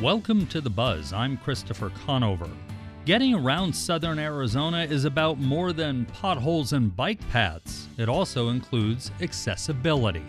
Welcome 0.00 0.46
to 0.48 0.60
The 0.60 0.70
Buzz. 0.70 1.12
I'm 1.12 1.36
Christopher 1.38 1.90
Conover. 2.06 2.48
Getting 3.04 3.34
around 3.34 3.74
southern 3.74 4.20
Arizona 4.20 4.84
is 4.84 5.04
about 5.04 5.40
more 5.40 5.72
than 5.72 6.04
potholes 6.04 6.72
and 6.72 6.94
bike 6.94 7.18
paths, 7.30 7.88
it 7.96 8.08
also 8.08 8.50
includes 8.50 9.10
accessibility. 9.20 10.22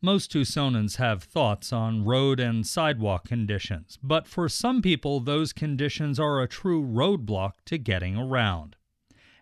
Most 0.00 0.30
Tucsonans 0.30 0.98
have 0.98 1.24
thoughts 1.24 1.72
on 1.72 2.04
road 2.04 2.38
and 2.38 2.64
sidewalk 2.64 3.26
conditions, 3.26 3.98
but 4.04 4.28
for 4.28 4.48
some 4.48 4.80
people, 4.80 5.18
those 5.18 5.52
conditions 5.52 6.20
are 6.20 6.40
a 6.40 6.46
true 6.46 6.80
roadblock 6.80 7.54
to 7.64 7.76
getting 7.76 8.16
around. 8.16 8.76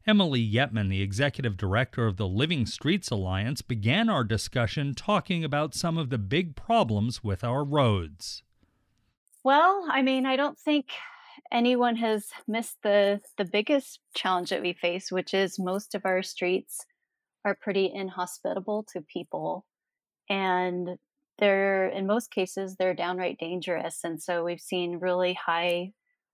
Emily 0.07 0.47
Yetman, 0.47 0.91
the 0.91 1.01
executive 1.01 1.57
director 1.57 2.07
of 2.07 2.17
the 2.17 2.29
Living 2.29 2.67
Streets 2.67 3.11
Alliance, 3.11 3.63
began 3.63 4.11
our 4.11 4.23
discussion 4.23 4.95
talking 4.95 5.43
about 5.43 5.75
some 5.75 5.97
of 5.97 6.11
the 6.11 6.19
big 6.19 6.55
problems 6.57 7.25
with 7.25 7.43
our 7.43 7.65
roads. 7.65 8.43
Well, 9.43 9.87
I 9.91 10.03
mean, 10.03 10.27
I 10.27 10.37
don't 10.37 10.59
think 10.59 10.89
anyone 11.51 11.97
has 11.97 12.29
missed 12.47 12.77
the 12.83 13.21
the 13.39 13.45
biggest 13.45 14.01
challenge 14.15 14.51
that 14.51 14.63
we 14.63 14.75
face, 14.75 15.11
which 15.11 15.33
is 15.33 15.59
most 15.59 15.95
of 15.95 16.05
our 16.05 16.23
streets 16.23 16.85
are 17.45 17.55
pretty 17.55 17.91
inhospitable 17.93 18.85
to 18.93 19.01
people 19.01 19.65
and 20.29 20.99
they're 21.39 21.89
in 21.89 22.07
most 22.07 22.31
cases 22.31 22.77
they're 22.77 22.95
downright 22.95 23.39
dangerous 23.39 24.01
and 24.05 24.23
so 24.23 24.45
we've 24.45 24.61
seen 24.61 24.99
really 24.99 25.35
high 25.35 25.93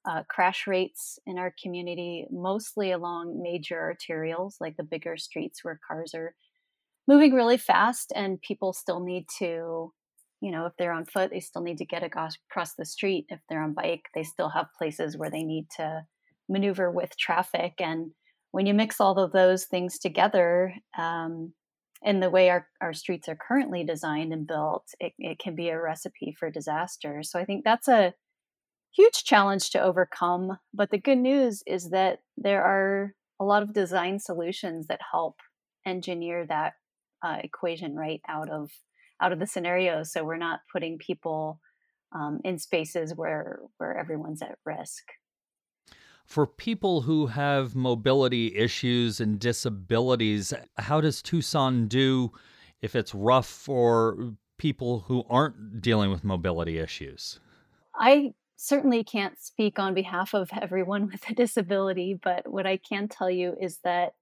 uh, 0.08 0.22
crash 0.28 0.66
rates 0.66 1.18
in 1.26 1.38
our 1.38 1.54
community 1.62 2.26
mostly 2.30 2.90
along 2.90 3.42
major 3.42 3.94
arterials 3.94 4.54
like 4.60 4.76
the 4.76 4.82
bigger 4.82 5.16
streets 5.16 5.62
where 5.62 5.80
cars 5.86 6.14
are 6.14 6.34
moving 7.06 7.34
really 7.34 7.58
fast 7.58 8.12
and 8.14 8.40
people 8.40 8.72
still 8.72 9.00
need 9.00 9.26
to 9.38 9.92
you 10.40 10.50
know 10.50 10.66
if 10.66 10.72
they're 10.78 10.92
on 10.92 11.04
foot 11.04 11.30
they 11.30 11.40
still 11.40 11.62
need 11.62 11.78
to 11.78 11.84
get 11.84 12.02
across 12.02 12.36
the 12.78 12.86
street 12.86 13.26
if 13.28 13.40
they're 13.48 13.62
on 13.62 13.74
bike 13.74 14.04
they 14.14 14.22
still 14.22 14.48
have 14.48 14.66
places 14.78 15.18
where 15.18 15.30
they 15.30 15.42
need 15.42 15.66
to 15.76 16.02
maneuver 16.48 16.90
with 16.90 17.16
traffic 17.18 17.74
and 17.78 18.10
when 18.52 18.66
you 18.66 18.74
mix 18.74 19.00
all 19.00 19.18
of 19.18 19.32
those 19.32 19.66
things 19.66 19.98
together 19.98 20.74
um, 20.98 21.52
and 22.02 22.22
the 22.22 22.30
way 22.30 22.48
our, 22.48 22.66
our 22.80 22.92
streets 22.92 23.28
are 23.28 23.36
currently 23.36 23.84
designed 23.84 24.32
and 24.32 24.46
built, 24.46 24.86
it, 24.98 25.12
it 25.18 25.38
can 25.38 25.54
be 25.54 25.68
a 25.68 25.80
recipe 25.80 26.34
for 26.38 26.50
disaster. 26.50 27.22
So 27.22 27.38
I 27.38 27.44
think 27.44 27.64
that's 27.64 27.88
a 27.88 28.14
huge 28.94 29.24
challenge 29.24 29.70
to 29.70 29.82
overcome. 29.82 30.58
But 30.74 30.90
the 30.90 30.98
good 30.98 31.18
news 31.18 31.62
is 31.66 31.90
that 31.90 32.20
there 32.36 32.62
are 32.64 33.14
a 33.40 33.44
lot 33.44 33.62
of 33.62 33.72
design 33.72 34.18
solutions 34.18 34.86
that 34.88 35.00
help 35.10 35.36
engineer 35.86 36.46
that 36.46 36.74
uh, 37.24 37.38
equation 37.42 37.94
right 37.94 38.20
out 38.28 38.50
of 38.50 38.70
out 39.20 39.32
of 39.32 39.38
the 39.38 39.46
scenario. 39.46 40.02
So 40.02 40.24
we're 40.24 40.36
not 40.36 40.60
putting 40.72 40.98
people 40.98 41.60
um, 42.14 42.40
in 42.44 42.58
spaces 42.58 43.14
where 43.14 43.60
where 43.78 43.96
everyone's 43.96 44.42
at 44.42 44.58
risk 44.64 45.04
for 46.30 46.46
people 46.46 47.00
who 47.00 47.26
have 47.26 47.74
mobility 47.74 48.54
issues 48.54 49.20
and 49.20 49.40
disabilities, 49.40 50.54
how 50.78 51.00
does 51.00 51.22
Tucson 51.22 51.88
do 51.88 52.30
if 52.80 52.94
it's 52.94 53.12
rough 53.12 53.48
for 53.48 54.34
people 54.56 55.00
who 55.00 55.24
aren't 55.28 55.82
dealing 55.82 56.08
with 56.08 56.22
mobility 56.22 56.78
issues? 56.78 57.40
I 57.96 58.32
certainly 58.62 59.02
can't 59.02 59.40
speak 59.40 59.78
on 59.78 59.94
behalf 59.94 60.34
of 60.34 60.50
everyone 60.60 61.06
with 61.12 61.28
a 61.30 61.34
disability, 61.34 62.18
but 62.22 62.46
what 62.46 62.66
I 62.66 62.76
can 62.76 63.08
tell 63.08 63.30
you 63.30 63.56
is 63.60 63.78
that 63.84 64.12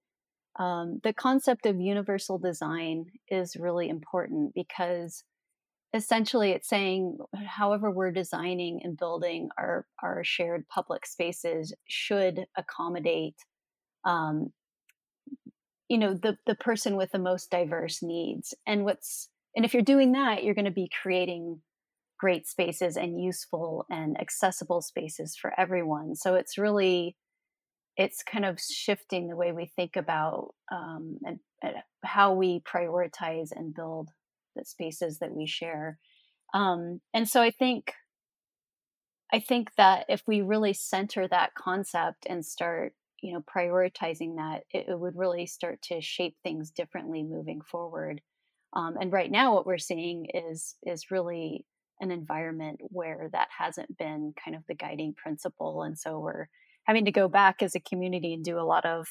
um, 0.57 0.99
the 1.03 1.13
concept 1.13 1.65
of 1.65 1.79
universal 1.79 2.37
design 2.37 3.07
is 3.27 3.57
really 3.57 3.89
important 3.89 4.53
because 4.55 5.23
essentially 5.93 6.51
it's 6.51 6.69
saying 6.69 7.17
however 7.47 7.91
we're 7.91 8.11
designing 8.11 8.81
and 8.83 8.97
building 8.97 9.49
our 9.57 9.85
our 10.03 10.23
shared 10.23 10.67
public 10.67 11.05
spaces 11.05 11.73
should 11.87 12.45
accommodate 12.55 13.35
um, 14.05 14.51
you 15.87 15.97
know 15.97 16.13
the 16.13 16.37
the 16.45 16.55
person 16.55 16.95
with 16.95 17.11
the 17.11 17.19
most 17.19 17.49
diverse 17.51 18.01
needs. 18.01 18.53
And 18.65 18.85
what's 18.85 19.29
and 19.55 19.65
if 19.65 19.73
you're 19.73 19.83
doing 19.83 20.13
that 20.13 20.43
you're 20.43 20.55
going 20.55 20.65
to 20.65 20.71
be 20.71 20.89
creating 21.01 21.61
great 22.19 22.47
spaces 22.47 22.97
and 22.97 23.21
useful 23.21 23.85
and 23.89 24.19
accessible 24.19 24.81
spaces 24.81 25.35
for 25.35 25.53
everyone 25.57 26.15
so 26.15 26.35
it's 26.35 26.57
really 26.57 27.15
it's 27.99 28.23
kind 28.23 28.45
of 28.45 28.59
shifting 28.61 29.27
the 29.27 29.35
way 29.35 29.51
we 29.51 29.65
think 29.75 29.97
about 29.97 30.53
um, 30.71 31.17
and, 31.25 31.39
and 31.61 31.73
how 32.01 32.33
we 32.33 32.61
prioritize 32.61 33.49
and 33.53 33.75
build 33.75 34.09
the 34.55 34.63
spaces 34.63 35.19
that 35.19 35.35
we 35.35 35.45
share. 35.45 35.99
Um, 36.53 37.01
and 37.13 37.27
so 37.27 37.41
I 37.41 37.51
think 37.51 37.93
I 39.31 39.39
think 39.39 39.71
that 39.77 40.05
if 40.07 40.23
we 40.25 40.41
really 40.41 40.73
center 40.73 41.27
that 41.27 41.53
concept 41.53 42.25
and 42.27 42.43
start, 42.43 42.93
you 43.21 43.33
know, 43.33 43.41
prioritizing 43.41 44.37
that, 44.37 44.63
it, 44.71 44.87
it 44.87 44.99
would 44.99 45.15
really 45.15 45.45
start 45.45 45.81
to 45.83 46.01
shape 46.01 46.35
things 46.41 46.71
differently 46.71 47.21
moving 47.21 47.59
forward. 47.61 48.21
Um, 48.73 48.95
and 48.99 49.11
right 49.11 49.29
now, 49.29 49.53
what 49.53 49.67
we're 49.67 49.77
seeing 49.77 50.27
is 50.33 50.75
is 50.83 51.11
really 51.11 51.65
an 51.99 52.11
environment 52.11 52.79
where 52.89 53.29
that 53.33 53.49
hasn't 53.57 53.97
been 53.97 54.33
kind 54.43 54.55
of 54.55 54.63
the 54.67 54.75
guiding 54.75 55.13
principle, 55.13 55.83
and 55.83 55.97
so 55.97 56.19
we're 56.19 56.47
having 56.83 57.05
to 57.05 57.11
go 57.11 57.27
back 57.27 57.61
as 57.61 57.75
a 57.75 57.79
community 57.79 58.33
and 58.33 58.43
do 58.43 58.57
a 58.57 58.65
lot 58.65 58.85
of 58.85 59.07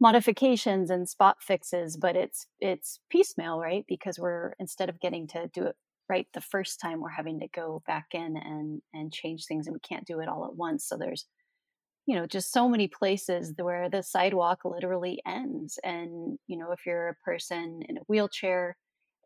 modifications 0.00 0.90
and 0.90 1.08
spot 1.08 1.36
fixes 1.40 1.96
but 1.96 2.14
it's 2.16 2.46
it's 2.60 3.00
piecemeal 3.10 3.58
right? 3.58 3.84
Because 3.88 4.18
we're 4.18 4.54
instead 4.58 4.88
of 4.88 5.00
getting 5.00 5.26
to 5.28 5.48
do 5.52 5.64
it 5.64 5.76
right 6.08 6.26
the 6.34 6.40
first 6.40 6.80
time 6.80 7.00
we're 7.00 7.08
having 7.08 7.40
to 7.40 7.48
go 7.48 7.82
back 7.86 8.06
in 8.12 8.36
and 8.36 8.80
and 8.94 9.12
change 9.12 9.46
things 9.46 9.66
and 9.66 9.74
we 9.74 9.80
can't 9.80 10.06
do 10.06 10.20
it 10.20 10.28
all 10.28 10.44
at 10.44 10.54
once. 10.54 10.86
So 10.86 10.96
there's 10.96 11.26
you 12.06 12.14
know 12.14 12.26
just 12.26 12.52
so 12.52 12.68
many 12.68 12.88
places 12.88 13.52
where 13.56 13.90
the 13.90 14.02
sidewalk 14.02 14.60
literally 14.64 15.20
ends 15.26 15.78
and 15.84 16.38
you 16.46 16.56
know 16.56 16.72
if 16.72 16.86
you're 16.86 17.08
a 17.08 17.24
person 17.24 17.82
in 17.88 17.98
a 17.98 18.02
wheelchair 18.08 18.76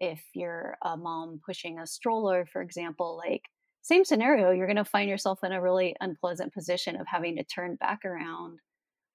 if 0.03 0.21
you're 0.35 0.77
a 0.85 0.97
mom 0.97 1.41
pushing 1.47 1.79
a 1.79 1.87
stroller 1.87 2.45
for 2.53 2.61
example 2.61 3.17
like 3.17 3.43
same 3.83 4.05
scenario 4.05 4.51
you're 4.51 4.67
going 4.67 4.77
to 4.77 4.85
find 4.85 5.09
yourself 5.09 5.39
in 5.45 5.53
a 5.53 5.63
really 5.63 5.95
unpleasant 6.01 6.53
position 6.53 6.97
of 7.01 7.07
having 7.07 7.37
to 7.37 7.45
turn 7.45 7.77
back 7.77 8.01
around 8.05 8.59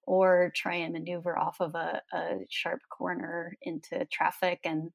or 0.04 0.50
try 0.56 0.76
and 0.76 0.94
maneuver 0.94 1.38
off 1.38 1.58
of 1.60 1.74
a, 1.74 2.00
a 2.14 2.38
sharp 2.48 2.80
corner 2.90 3.54
into 3.62 4.06
traffic 4.10 4.58
and 4.64 4.90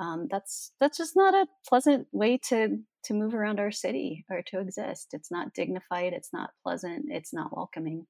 um, 0.00 0.28
that's 0.30 0.72
that's 0.80 0.98
just 0.98 1.16
not 1.16 1.34
a 1.34 1.46
pleasant 1.68 2.06
way 2.12 2.38
to 2.48 2.78
to 3.04 3.14
move 3.14 3.34
around 3.34 3.58
our 3.58 3.70
city 3.70 4.24
or 4.30 4.42
to 4.46 4.60
exist. 4.60 5.08
It's 5.12 5.30
not 5.30 5.54
dignified 5.54 6.12
it's 6.12 6.32
not 6.32 6.50
pleasant 6.64 7.06
it's 7.08 7.32
not 7.32 7.56
welcoming 7.56 8.06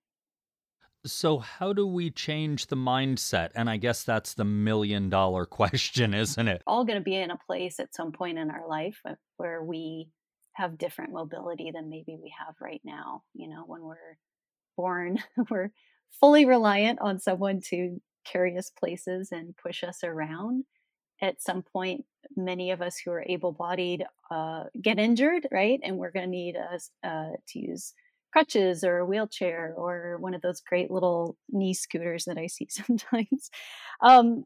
so 1.10 1.38
how 1.38 1.72
do 1.72 1.86
we 1.86 2.10
change 2.10 2.66
the 2.66 2.76
mindset 2.76 3.50
and 3.54 3.69
i 3.69 3.76
guess 3.76 4.02
that's 4.02 4.34
the 4.34 4.44
million 4.44 5.08
dollar 5.08 5.44
question 5.60 6.14
isn't 6.14 6.48
it 6.48 6.62
all 6.66 6.84
going 6.84 6.98
to 6.98 7.04
be 7.04 7.16
in 7.16 7.30
a 7.30 7.38
place 7.46 7.80
at 7.80 7.94
some 7.94 8.12
point 8.12 8.38
in 8.38 8.50
our 8.50 8.69
life 8.69 9.00
where 9.36 9.62
we 9.62 10.08
have 10.52 10.78
different 10.78 11.12
mobility 11.12 11.70
than 11.72 11.88
maybe 11.88 12.16
we 12.20 12.32
have 12.38 12.54
right 12.60 12.80
now 12.84 13.22
you 13.34 13.48
know 13.48 13.64
when 13.66 13.82
we're 13.82 14.19
born 14.76 15.19
we're 15.50 15.70
fully 16.20 16.44
reliant 16.46 16.98
on 17.00 17.19
someone 17.19 17.60
to 17.60 18.00
carry 18.30 18.56
us 18.56 18.70
places 18.70 19.32
and 19.32 19.56
push 19.56 19.82
us 19.82 20.04
around. 20.04 20.64
At 21.20 21.42
some 21.42 21.62
point, 21.62 22.04
many 22.36 22.70
of 22.70 22.80
us 22.80 22.98
who 22.98 23.10
are 23.10 23.25
able 23.26 23.52
bodied 23.52 24.04
uh, 24.30 24.64
get 24.80 24.98
injured, 24.98 25.48
right? 25.50 25.80
And 25.82 25.98
we're 25.98 26.12
going 26.12 26.26
to 26.26 26.30
need 26.30 26.56
us 26.56 26.90
uh, 27.02 27.30
to 27.48 27.58
use 27.58 27.92
crutches 28.33 28.84
or 28.84 28.99
a 28.99 29.06
wheelchair 29.06 29.72
or 29.77 30.19
one 30.21 30.34
of 30.34 30.43
those 30.43 30.61
great 30.61 30.91
little 30.91 31.37
knee 31.49 31.75
scooters 31.75 32.25
that 32.27 32.39
I 32.39 32.47
see 32.47 32.69
sometimes. 32.71 33.50
Um, 34.02 34.44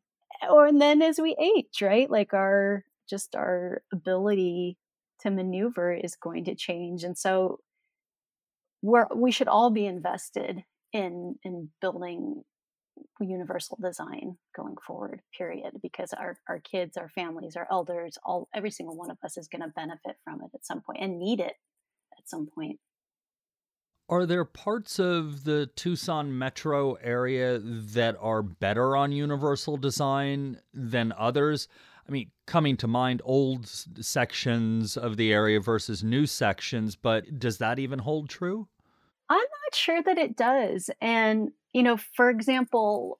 or 0.51 0.67
and 0.67 0.81
then 0.81 1.03
as 1.03 1.19
we 1.21 1.37
age, 1.41 1.83
right? 1.83 2.11
Like 2.11 2.35
our 2.35 2.85
just 3.09 3.35
our 3.35 3.83
ability 3.93 4.79
to 5.21 5.31
maneuver 5.31 5.93
is 5.93 6.17
going 6.17 6.45
to 6.45 6.55
change. 6.55 7.05
And 7.05 7.17
so 7.17 7.61
we're 8.83 9.07
we 9.15 9.31
should 9.31 9.49
all 9.49 9.71
be 9.71 9.87
invested 9.87 10.65
in 10.93 11.37
in 11.45 11.71
building 11.81 12.43
universal 13.21 13.79
design 13.81 14.37
going 14.55 14.75
forward 14.87 15.23
period 15.37 15.73
because 15.83 16.13
our 16.13 16.37
our 16.49 16.61
kids 16.61 16.97
our 16.97 17.09
families 17.09 17.57
our 17.57 17.67
elders 17.71 18.19
all 18.25 18.49
every 18.55 18.71
single 18.71 18.97
one 18.97 19.11
of 19.11 19.17
us 19.25 19.39
is 19.39 19.49
going 19.49 19.63
to 19.63 19.69
benefit 19.69 20.17
from 20.25 20.41
it 20.43 20.51
at 20.55 20.67
some 20.67 20.81
point 20.81 20.99
and 21.01 21.19
need 21.19 21.41
it 21.41 21.55
at 22.19 22.29
some 22.29 22.47
point 22.55 22.79
are 24.13 24.27
there 24.27 24.45
parts 24.45 24.99
of 24.99 25.45
the 25.45 25.71
Tucson 25.75 26.37
metro 26.37 26.95
area 26.97 27.59
that 27.59 28.15
are 28.21 28.43
better 28.43 28.95
on 28.95 29.11
universal 29.11 29.79
design 29.79 30.61
than 30.75 31.15
others? 31.17 31.67
I 32.07 32.13
mean, 32.13 32.31
coming 32.47 32.77
to 32.77 32.87
mind 32.87 33.23
old 33.25 33.67
sections 33.67 34.99
of 34.99 35.17
the 35.17 35.33
area 35.33 35.61
versus 35.61 36.05
new 36.05 36.27
sections, 36.27 36.95
but 36.95 37.39
does 37.39 37.57
that 37.57 37.79
even 37.79 38.01
hold 38.01 38.29
true? 38.29 38.69
I'm 39.31 39.39
not 39.39 39.75
sure 39.75 40.03
that 40.03 40.19
it 40.19 40.37
does. 40.37 40.91
And, 41.01 41.53
you 41.73 41.83
know, 41.83 41.97
for 41.97 42.29
example, 42.29 43.19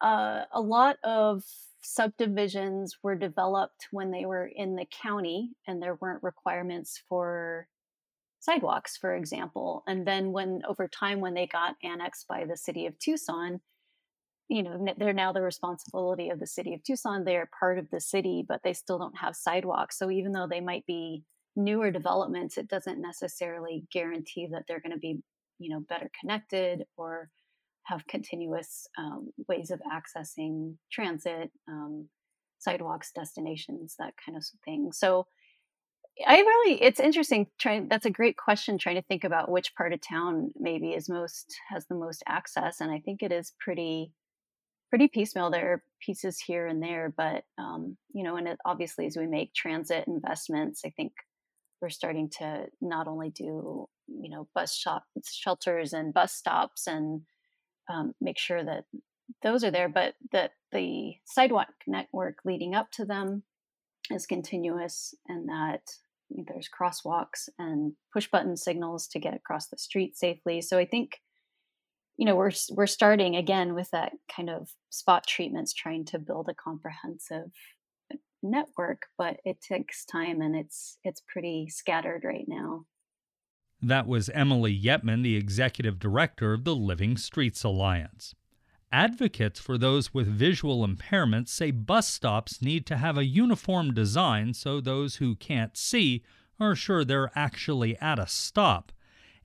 uh, 0.00 0.46
a 0.52 0.60
lot 0.60 0.96
of 1.04 1.44
subdivisions 1.80 2.96
were 3.04 3.14
developed 3.14 3.86
when 3.92 4.10
they 4.10 4.26
were 4.26 4.46
in 4.46 4.74
the 4.74 4.86
county 4.86 5.50
and 5.68 5.80
there 5.80 5.94
weren't 6.00 6.24
requirements 6.24 7.00
for 7.08 7.68
sidewalks, 8.44 8.96
for 8.96 9.14
example. 9.14 9.82
And 9.86 10.06
then 10.06 10.32
when 10.32 10.60
over 10.68 10.86
time, 10.86 11.20
when 11.20 11.34
they 11.34 11.46
got 11.46 11.76
annexed 11.82 12.26
by 12.28 12.44
the 12.44 12.56
city 12.56 12.86
of 12.86 12.98
Tucson, 12.98 13.60
you 14.48 14.62
know, 14.62 14.86
they're 14.98 15.14
now 15.14 15.32
the 15.32 15.40
responsibility 15.40 16.28
of 16.28 16.38
the 16.38 16.46
city 16.46 16.74
of 16.74 16.82
Tucson. 16.82 17.24
They're 17.24 17.48
part 17.58 17.78
of 17.78 17.88
the 17.90 18.00
city, 18.00 18.44
but 18.46 18.60
they 18.62 18.74
still 18.74 18.98
don't 18.98 19.16
have 19.16 19.34
sidewalks. 19.34 19.98
So 19.98 20.10
even 20.10 20.32
though 20.32 20.46
they 20.46 20.60
might 20.60 20.84
be 20.86 21.24
newer 21.56 21.90
developments, 21.90 22.58
it 22.58 22.68
doesn't 22.68 23.00
necessarily 23.00 23.84
guarantee 23.90 24.46
that 24.52 24.64
they're 24.68 24.80
going 24.80 24.92
to 24.92 24.98
be, 24.98 25.20
you 25.58 25.70
know, 25.70 25.80
better 25.88 26.10
connected 26.20 26.84
or 26.98 27.30
have 27.84 28.06
continuous 28.06 28.86
um, 28.98 29.30
ways 29.48 29.70
of 29.70 29.80
accessing 29.80 30.74
transit, 30.92 31.50
um, 31.68 32.08
sidewalks, 32.58 33.12
destinations, 33.14 33.94
that 33.98 34.12
kind 34.24 34.36
of 34.36 34.44
thing. 34.64 34.90
So 34.92 35.26
I 36.26 36.38
really, 36.38 36.82
it's 36.82 37.00
interesting. 37.00 37.48
Trying 37.58 37.88
that's 37.88 38.06
a 38.06 38.10
great 38.10 38.36
question. 38.36 38.78
Trying 38.78 38.96
to 38.96 39.02
think 39.02 39.24
about 39.24 39.50
which 39.50 39.74
part 39.74 39.92
of 39.92 40.00
town 40.00 40.52
maybe 40.56 40.90
is 40.90 41.08
most 41.08 41.54
has 41.70 41.86
the 41.86 41.96
most 41.96 42.22
access, 42.28 42.80
and 42.80 42.90
I 42.90 43.00
think 43.00 43.22
it 43.22 43.32
is 43.32 43.52
pretty 43.58 44.12
pretty 44.90 45.08
piecemeal. 45.08 45.50
There 45.50 45.72
are 45.72 45.82
pieces 46.00 46.38
here 46.40 46.66
and 46.68 46.80
there, 46.82 47.12
but 47.16 47.42
um, 47.58 47.96
you 48.12 48.22
know, 48.22 48.36
and 48.36 48.46
it, 48.46 48.58
obviously 48.64 49.06
as 49.06 49.16
we 49.16 49.26
make 49.26 49.54
transit 49.54 50.04
investments, 50.06 50.82
I 50.86 50.90
think 50.90 51.12
we're 51.82 51.90
starting 51.90 52.30
to 52.38 52.66
not 52.80 53.08
only 53.08 53.30
do 53.30 53.88
you 54.06 54.30
know 54.30 54.48
bus 54.54 54.76
shop 54.76 55.04
shelters 55.26 55.92
and 55.92 56.14
bus 56.14 56.32
stops 56.32 56.86
and 56.86 57.22
um, 57.92 58.12
make 58.20 58.38
sure 58.38 58.64
that 58.64 58.84
those 59.42 59.64
are 59.64 59.70
there, 59.72 59.88
but 59.88 60.14
that 60.30 60.52
the 60.70 61.14
sidewalk 61.24 61.68
network 61.88 62.36
leading 62.44 62.74
up 62.74 62.90
to 62.92 63.04
them 63.04 63.42
is 64.12 64.26
continuous 64.26 65.14
and 65.28 65.48
that 65.48 65.80
there's 66.30 66.68
crosswalks 66.68 67.48
and 67.58 67.92
push 68.12 68.28
button 68.30 68.56
signals 68.56 69.06
to 69.08 69.18
get 69.18 69.34
across 69.34 69.68
the 69.68 69.78
street 69.78 70.16
safely. 70.16 70.60
So 70.60 70.78
I 70.78 70.84
think 70.84 71.20
you 72.16 72.26
know 72.26 72.36
we're 72.36 72.52
we're 72.70 72.86
starting 72.86 73.36
again 73.36 73.74
with 73.74 73.90
that 73.90 74.12
kind 74.34 74.50
of 74.50 74.68
spot 74.90 75.26
treatments 75.26 75.72
trying 75.72 76.04
to 76.06 76.18
build 76.18 76.48
a 76.48 76.54
comprehensive 76.54 77.50
network 78.40 79.06
but 79.18 79.38
it 79.44 79.60
takes 79.60 80.04
time 80.04 80.40
and 80.40 80.54
it's 80.54 80.98
it's 81.02 81.22
pretty 81.26 81.66
scattered 81.68 82.22
right 82.22 82.44
now 82.46 82.84
that 83.82 84.06
was 84.06 84.30
Emily 84.30 84.78
Yetman, 84.78 85.22
the 85.22 85.36
executive 85.36 85.98
director 85.98 86.54
of 86.54 86.64
the 86.64 86.74
Living 86.74 87.18
Streets 87.18 87.62
Alliance. 87.64 88.34
Advocates 88.94 89.58
for 89.58 89.76
those 89.76 90.14
with 90.14 90.28
visual 90.28 90.86
impairments 90.86 91.48
say 91.48 91.72
bus 91.72 92.06
stops 92.06 92.62
need 92.62 92.86
to 92.86 92.96
have 92.96 93.18
a 93.18 93.24
uniform 93.24 93.92
design 93.92 94.54
so 94.54 94.80
those 94.80 95.16
who 95.16 95.34
can't 95.34 95.76
see 95.76 96.22
are 96.60 96.76
sure 96.76 97.04
they're 97.04 97.32
actually 97.34 97.96
at 97.96 98.20
a 98.20 98.28
stop. 98.28 98.92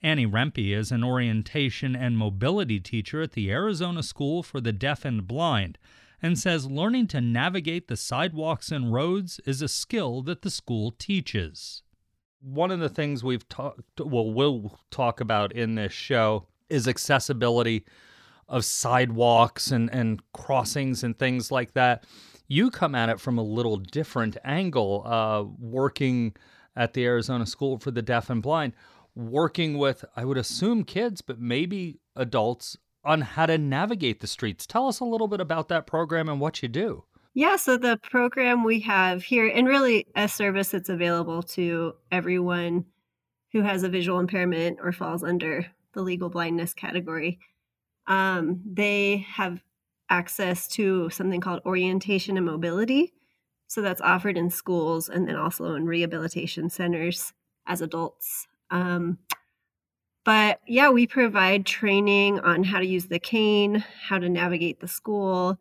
Annie 0.03 0.27
Rempe 0.27 0.71
is 0.71 0.91
an 0.91 1.03
orientation 1.03 1.95
and 1.95 2.15
mobility 2.15 2.79
teacher 2.79 3.23
at 3.23 3.31
the 3.31 3.49
Arizona 3.49 4.03
School 4.03 4.43
for 4.43 4.61
the 4.61 4.71
Deaf 4.71 5.03
and 5.03 5.27
Blind 5.27 5.79
and 6.21 6.37
says 6.37 6.67
learning 6.67 7.07
to 7.07 7.19
navigate 7.19 7.87
the 7.87 7.97
sidewalks 7.97 8.71
and 8.71 8.93
roads 8.93 9.39
is 9.47 9.63
a 9.63 9.67
skill 9.67 10.21
that 10.21 10.43
the 10.43 10.51
school 10.51 10.91
teaches 10.91 11.81
one 12.41 12.69
of 12.69 12.79
the 12.79 12.87
things 12.87 13.23
we've 13.23 13.49
talked, 13.49 13.99
well, 13.99 14.31
we'll 14.31 14.79
talk 14.91 15.19
about 15.19 15.51
in 15.53 15.73
this 15.73 15.91
show 15.91 16.45
is 16.69 16.87
accessibility 16.87 17.83
of 18.49 18.65
sidewalks 18.65 19.71
and, 19.71 19.89
and 19.93 20.21
crossings 20.33 21.03
and 21.03 21.17
things 21.17 21.51
like 21.51 21.73
that. 21.73 22.03
You 22.47 22.71
come 22.71 22.95
at 22.95 23.09
it 23.09 23.19
from 23.19 23.37
a 23.37 23.43
little 23.43 23.77
different 23.77 24.35
angle, 24.43 25.03
uh, 25.05 25.43
working 25.59 26.35
at 26.75 26.93
the 26.93 27.05
Arizona 27.05 27.45
School 27.45 27.77
for 27.77 27.91
the 27.91 28.01
Deaf 28.01 28.29
and 28.29 28.41
Blind, 28.41 28.73
working 29.15 29.77
with, 29.77 30.03
I 30.15 30.25
would 30.25 30.37
assume, 30.37 30.83
kids, 30.83 31.21
but 31.21 31.39
maybe 31.39 31.99
adults 32.15 32.77
on 33.05 33.21
how 33.21 33.45
to 33.45 33.57
navigate 33.57 34.19
the 34.19 34.27
streets. 34.27 34.65
Tell 34.65 34.87
us 34.87 34.99
a 34.99 35.05
little 35.05 35.27
bit 35.27 35.39
about 35.39 35.67
that 35.69 35.87
program 35.87 36.27
and 36.27 36.39
what 36.39 36.61
you 36.61 36.69
do. 36.69 37.03
Yeah, 37.35 37.55
so 37.55 37.77
the 37.77 37.99
program 38.01 38.63
we 38.63 38.79
have 38.81 39.23
here, 39.23 39.47
and 39.47 39.67
really 39.67 40.07
a 40.15 40.27
service 40.27 40.69
that's 40.69 40.89
available 40.89 41.43
to 41.43 41.93
everyone 42.11 42.85
who 43.51 43.61
has 43.61 43.83
a 43.83 43.89
visual 43.89 44.19
impairment 44.19 44.79
or 44.81 44.91
falls 44.91 45.23
under 45.23 45.65
the 45.93 46.01
legal 46.01 46.29
blindness 46.29 46.73
category, 46.73 47.39
um, 48.09 48.61
they 48.65 49.25
have 49.29 49.63
access 50.09 50.67
to 50.67 51.09
something 51.09 51.39
called 51.39 51.61
orientation 51.65 52.35
and 52.35 52.45
mobility. 52.45 53.13
So 53.67 53.81
that's 53.81 54.01
offered 54.01 54.37
in 54.37 54.49
schools 54.49 55.07
and 55.07 55.27
then 55.27 55.35
also 55.35 55.75
in 55.75 55.85
rehabilitation 55.85 56.69
centers 56.69 57.31
as 57.67 57.81
adults. 57.81 58.47
Um, 58.71 59.19
but 60.25 60.59
yeah, 60.67 60.89
we 60.89 61.07
provide 61.07 61.65
training 61.65 62.39
on 62.39 62.63
how 62.63 62.79
to 62.79 62.85
use 62.85 63.07
the 63.07 63.19
cane, 63.19 63.85
how 64.01 64.17
to 64.17 64.27
navigate 64.27 64.79
the 64.79 64.87
school, 64.87 65.59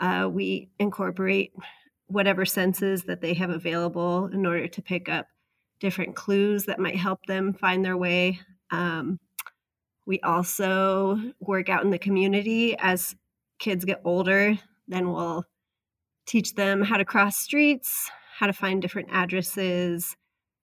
uh, 0.00 0.28
we 0.30 0.68
incorporate 0.78 1.52
whatever 2.06 2.44
senses 2.44 3.04
that 3.04 3.20
they 3.20 3.34
have 3.34 3.50
available 3.50 4.26
in 4.26 4.44
order 4.44 4.68
to 4.68 4.82
pick 4.82 5.08
up 5.08 5.26
different 5.80 6.14
clues 6.16 6.64
that 6.64 6.78
might 6.78 6.96
help 6.96 7.24
them 7.26 7.54
find 7.54 7.84
their 7.84 7.96
way. 7.96 8.40
Um, 8.70 9.18
we 10.06 10.20
also 10.20 11.18
work 11.40 11.68
out 11.68 11.84
in 11.84 11.90
the 11.90 11.98
community 11.98 12.76
as 12.78 13.14
kids 13.58 13.84
get 13.84 14.00
older, 14.04 14.58
then 14.88 15.12
we'll 15.12 15.44
teach 16.26 16.54
them 16.54 16.82
how 16.82 16.96
to 16.96 17.04
cross 17.04 17.36
streets, 17.36 18.10
how 18.38 18.46
to 18.46 18.52
find 18.52 18.82
different 18.82 19.08
addresses, 19.12 20.16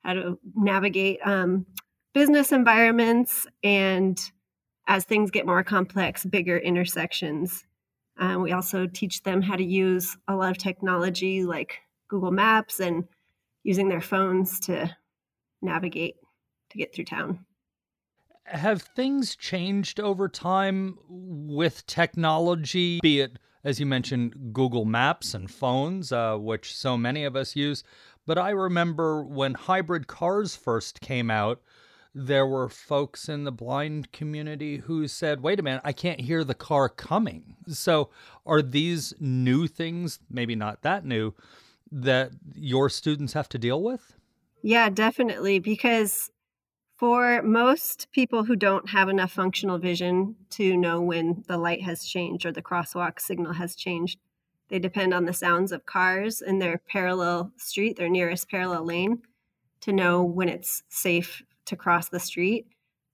how 0.04 0.14
to 0.14 0.40
navigate 0.56 1.20
um, 1.26 1.66
business 2.14 2.52
environments, 2.52 3.48
and 3.64 4.20
as 4.88 5.06
things 5.06 5.32
get 5.32 5.46
more 5.46 5.64
complex, 5.64 6.26
bigger 6.26 6.58
intersections. 6.58 7.66
Um, 8.20 8.42
we 8.42 8.52
also 8.52 8.88
teach 8.88 9.24
them 9.24 9.42
how 9.42 9.56
to 9.56 9.64
use 9.64 10.18
a 10.28 10.36
lot 10.36 10.52
of 10.52 10.58
technology 10.58 11.44
like 11.44 11.80
Google 12.08 12.32
Maps 12.32 12.80
and 12.80 13.06
using 13.64 13.90
their 13.90 14.02
phones 14.02 14.60
to 14.62 14.96
navigate 15.62 16.16
to 16.72 16.78
get 16.78 16.94
through 16.94 17.06
town. 17.06 17.46
Have 18.52 18.82
things 18.82 19.36
changed 19.36 20.00
over 20.00 20.28
time 20.28 20.98
with 21.10 21.86
technology, 21.88 23.00
be 23.02 23.22
it, 23.22 23.40
as 23.64 23.80
you 23.80 23.86
mentioned, 23.86 24.54
Google 24.54 24.86
Maps 24.86 25.34
and 25.34 25.50
phones, 25.50 26.12
uh, 26.12 26.36
which 26.38 26.76
so 26.76 26.98
many 26.98 27.24
of 27.24 27.36
us 27.36 27.56
use? 27.56 27.84
But 28.26 28.38
I 28.38 28.50
remember 28.50 29.24
when 29.24 29.54
hybrid 29.54 30.08
cars 30.08 30.56
first 30.56 31.02
came 31.02 31.32
out, 31.32 31.62
there 32.14 32.46
were 32.46 32.68
folks 32.68 33.30
in 33.30 33.46
the 33.46 33.52
blind 33.52 34.12
community 34.12 34.78
who 34.78 35.08
said, 35.08 35.42
wait 35.42 35.60
a 35.60 35.64
minute, 35.64 35.82
I 35.86 35.94
can't 35.94 36.20
hear 36.20 36.44
the 36.44 36.54
car 36.54 36.90
coming. 36.90 37.56
So, 37.68 38.10
are 38.46 38.62
these 38.62 39.14
new 39.20 39.68
things, 39.68 40.20
maybe 40.30 40.56
not 40.56 40.82
that 40.82 41.06
new, 41.06 41.34
that 41.92 42.32
your 42.54 42.90
students 42.90 43.34
have 43.34 43.48
to 43.50 43.58
deal 43.58 43.82
with? 43.82 44.14
Yeah, 44.62 44.90
definitely. 44.90 45.60
Because 45.60 46.30
for 47.02 47.42
most 47.42 48.08
people 48.12 48.44
who 48.44 48.56
don't 48.56 48.88
have 48.88 49.10
enough 49.10 49.32
functional 49.32 49.80
vision 49.80 50.36
to 50.52 50.78
know 50.78 51.02
when 51.02 51.44
the 51.48 51.58
light 51.58 51.82
has 51.82 52.06
changed 52.06 52.46
or 52.46 52.52
the 52.52 52.62
crosswalk 52.62 53.20
signal 53.20 53.54
has 53.54 53.76
changed, 53.76 54.20
they 54.70 54.78
depend 54.78 55.12
on 55.12 55.26
the 55.26 55.34
sounds 55.34 55.72
of 55.72 55.84
cars 55.88 56.44
in 56.44 56.60
their 56.60 56.78
parallel 56.78 57.52
street, 57.58 57.98
their 57.98 58.08
nearest 58.08 58.52
parallel 58.52 58.86
lane, 58.86 59.24
to 59.80 59.92
know 59.92 60.22
when 60.24 60.48
it's 60.48 60.84
safe 60.90 61.42
to 61.66 61.76
cross 61.76 62.08
the 62.10 62.20
street. 62.20 62.68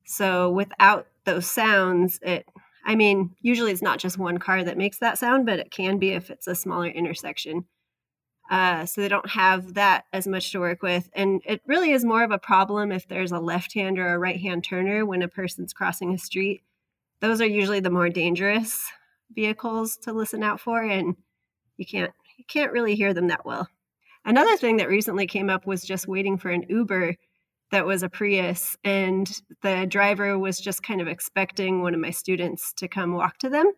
So 0.03 0.49
without 0.49 1.07
those 1.23 1.49
sounds, 1.49 2.19
it 2.21 2.45
I 2.85 2.95
mean, 2.95 3.35
usually 3.41 3.71
it's 3.71 3.81
not 3.81 3.99
just 3.99 4.17
one 4.17 4.37
car 4.37 4.65
that 4.65 4.77
makes 4.77 4.99
that 4.99 5.17
sound, 5.17 5.45
but 5.45 5.59
it 5.59 5.71
can 5.71 5.97
be 5.97 6.09
if 6.09 6.29
it's 6.29 6.47
a 6.47 6.55
smaller 6.55 6.87
intersection. 6.87 7.63
Uh, 8.49 8.85
so 8.85 9.01
they 9.01 9.09
don't 9.09 9.29
have 9.29 9.73
that 9.73 10.05
as 10.13 10.25
much 10.27 10.51
to 10.51 10.59
work 10.59 10.81
with. 10.81 11.09
And 11.13 11.41
it 11.45 11.61
really 11.65 11.91
is 11.91 12.05
more 12.05 12.23
of 12.23 12.31
a 12.31 12.39
problem 12.39 12.91
if 12.91 13.07
there's 13.07 13.31
a 13.31 13.39
left 13.39 13.73
hand 13.73 13.99
or 13.99 14.13
a 14.13 14.19
right 14.19 14.39
hand 14.39 14.63
turner 14.63 15.05
when 15.05 15.21
a 15.21 15.27
person's 15.27 15.73
crossing 15.73 16.13
a 16.13 16.17
street. 16.17 16.63
Those 17.19 17.41
are 17.41 17.47
usually 17.47 17.79
the 17.79 17.89
more 17.89 18.09
dangerous 18.09 18.89
vehicles 19.33 19.97
to 19.97 20.13
listen 20.13 20.43
out 20.43 20.59
for, 20.59 20.81
and 20.81 21.15
you 21.77 21.85
can't 21.85 22.11
you 22.37 22.45
can't 22.47 22.71
really 22.71 22.95
hear 22.95 23.13
them 23.13 23.27
that 23.27 23.45
well. 23.45 23.67
Another 24.23 24.55
thing 24.57 24.77
that 24.77 24.89
recently 24.89 25.25
came 25.25 25.49
up 25.49 25.65
was 25.65 25.83
just 25.83 26.07
waiting 26.07 26.37
for 26.37 26.49
an 26.49 26.65
Uber 26.69 27.15
that 27.71 27.85
was 27.85 28.03
a 28.03 28.09
Prius, 28.09 28.77
and 28.83 29.41
the 29.61 29.85
driver 29.87 30.37
was 30.37 30.59
just 30.59 30.83
kind 30.83 31.01
of 31.01 31.07
expecting 31.07 31.81
one 31.81 31.93
of 31.93 31.99
my 31.99 32.11
students 32.11 32.71
to 32.73 32.87
come 32.87 33.13
walk 33.13 33.39
to 33.39 33.49
them, 33.49 33.71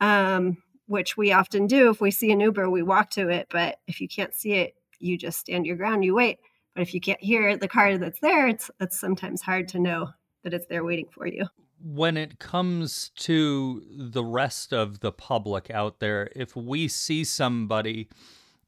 um, 0.00 0.56
which 0.92 1.16
we 1.16 1.32
often 1.32 1.66
do. 1.66 1.90
If 1.90 2.00
we 2.00 2.10
see 2.12 2.30
an 2.30 2.40
Uber, 2.40 2.70
we 2.70 2.82
walk 2.82 3.10
to 3.10 3.28
it, 3.28 3.48
but 3.50 3.80
if 3.88 4.00
you 4.00 4.06
can't 4.06 4.34
see 4.34 4.52
it, 4.52 4.74
you 5.00 5.18
just 5.18 5.38
stand 5.40 5.66
your 5.66 5.76
ground, 5.76 6.04
you 6.04 6.14
wait. 6.14 6.38
But 6.74 6.82
if 6.82 6.94
you 6.94 7.00
can't 7.00 7.20
hear 7.20 7.56
the 7.56 7.68
car 7.68 7.98
that's 7.98 8.20
there, 8.20 8.46
it's 8.46 8.70
it's 8.78 8.98
sometimes 9.00 9.42
hard 9.42 9.68
to 9.68 9.78
know 9.78 10.10
that 10.44 10.54
it's 10.54 10.66
there 10.66 10.84
waiting 10.84 11.08
for 11.10 11.26
you. 11.26 11.46
when 11.82 12.16
it 12.16 12.38
comes 12.38 13.10
to 13.16 13.82
the 13.90 14.24
rest 14.24 14.72
of 14.72 15.00
the 15.00 15.12
public 15.12 15.70
out 15.70 15.98
there, 15.98 16.30
if 16.34 16.54
we 16.54 16.86
see 16.88 17.24
somebody 17.24 18.08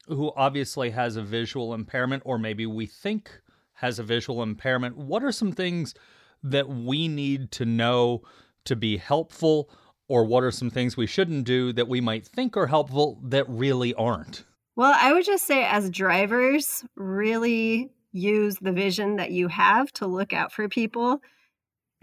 who 0.09 0.33
obviously 0.37 0.91
has 0.91 1.17
a 1.17 1.23
visual 1.23 1.73
impairment, 1.73 2.23
or 2.27 2.39
maybe 2.39 2.67
we 2.67 2.87
think 2.87 3.41
has 3.75 3.99
a 3.99 4.03
visual 4.03 4.43
impairment, 4.43 4.97
what 4.97 5.23
are 5.23 5.33
some 5.33 5.53
things 5.53 5.95
that 6.43 6.69
we 6.69 7.09
need 7.09 7.51
to 7.53 7.65
know 7.65 8.23
to 8.65 8.77
be 8.77 8.97
helpful? 8.97 9.71
Or 10.09 10.25
what 10.25 10.45
are 10.45 10.51
some 10.51 10.71
things 10.71 10.97
we 10.97 11.07
shouldn't 11.07 11.45
do 11.45 11.73
that 11.73 11.89
we 11.89 12.01
might 12.01 12.27
think 12.27 12.57
are 12.57 12.67
helpful 12.67 13.21
that 13.25 13.49
really 13.49 13.95
aren't? 13.95 14.45
Well, 14.77 14.95
I 14.99 15.13
would 15.13 15.25
just 15.25 15.47
say, 15.47 15.65
as 15.65 15.89
drivers, 15.89 16.85
really 16.97 17.91
use 18.13 18.59
the 18.61 18.73
vision 18.73 19.17
that 19.17 19.31
you 19.31 19.49
have 19.49 19.93
to 19.93 20.07
look 20.07 20.33
out 20.33 20.53
for 20.53 20.69
people 20.69 21.21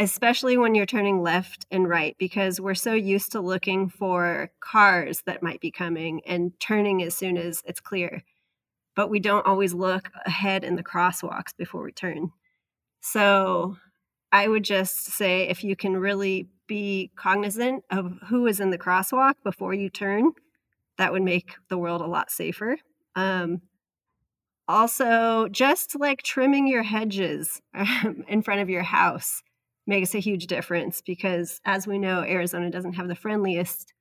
especially 0.01 0.57
when 0.57 0.73
you're 0.73 0.87
turning 0.87 1.21
left 1.21 1.67
and 1.69 1.87
right, 1.87 2.15
because 2.17 2.59
we're 2.59 2.73
so 2.73 2.91
used 2.91 3.31
to 3.33 3.39
looking 3.39 3.87
for 3.87 4.49
cars 4.59 5.21
that 5.27 5.43
might 5.43 5.61
be 5.61 5.69
coming 5.69 6.21
and 6.25 6.51
turning 6.59 7.03
as 7.03 7.15
soon 7.15 7.37
as 7.37 7.61
it's 7.65 7.79
clear. 7.79 8.23
But 8.95 9.11
we 9.11 9.19
don't 9.19 9.45
always 9.45 9.75
look 9.75 10.09
ahead 10.25 10.63
in 10.63 10.75
the 10.75 10.83
crosswalks 10.83 11.55
before 11.55 11.83
we 11.83 11.91
turn. 11.91 12.31
So 13.01 13.77
I 14.31 14.47
would 14.47 14.63
just 14.63 15.05
say 15.05 15.43
if 15.43 15.63
you 15.63 15.75
can 15.75 15.95
really 15.95 16.49
be 16.71 17.11
cognizant 17.17 17.83
of 17.89 18.17
who 18.29 18.47
is 18.47 18.61
in 18.61 18.69
the 18.69 18.77
crosswalk 18.77 19.33
before 19.43 19.73
you 19.73 19.89
turn, 19.89 20.31
that 20.97 21.11
would 21.11 21.21
make 21.21 21.55
the 21.67 21.77
world 21.77 21.99
a 21.99 22.07
lot 22.07 22.31
safer. 22.31 22.77
Um, 23.13 23.61
also, 24.69 25.49
just 25.49 25.99
like 25.99 26.23
trimming 26.23 26.67
your 26.67 26.83
hedges 26.83 27.61
um, 27.73 28.23
in 28.29 28.41
front 28.41 28.61
of 28.61 28.69
your 28.69 28.83
house 28.83 29.43
makes 29.85 30.15
a 30.15 30.19
huge 30.19 30.47
difference 30.47 31.01
because, 31.01 31.59
as 31.65 31.87
we 31.87 31.99
know, 31.99 32.21
Arizona 32.21 32.69
doesn't 32.69 32.93
have 32.93 33.09
the 33.09 33.15
friendliest 33.15 33.91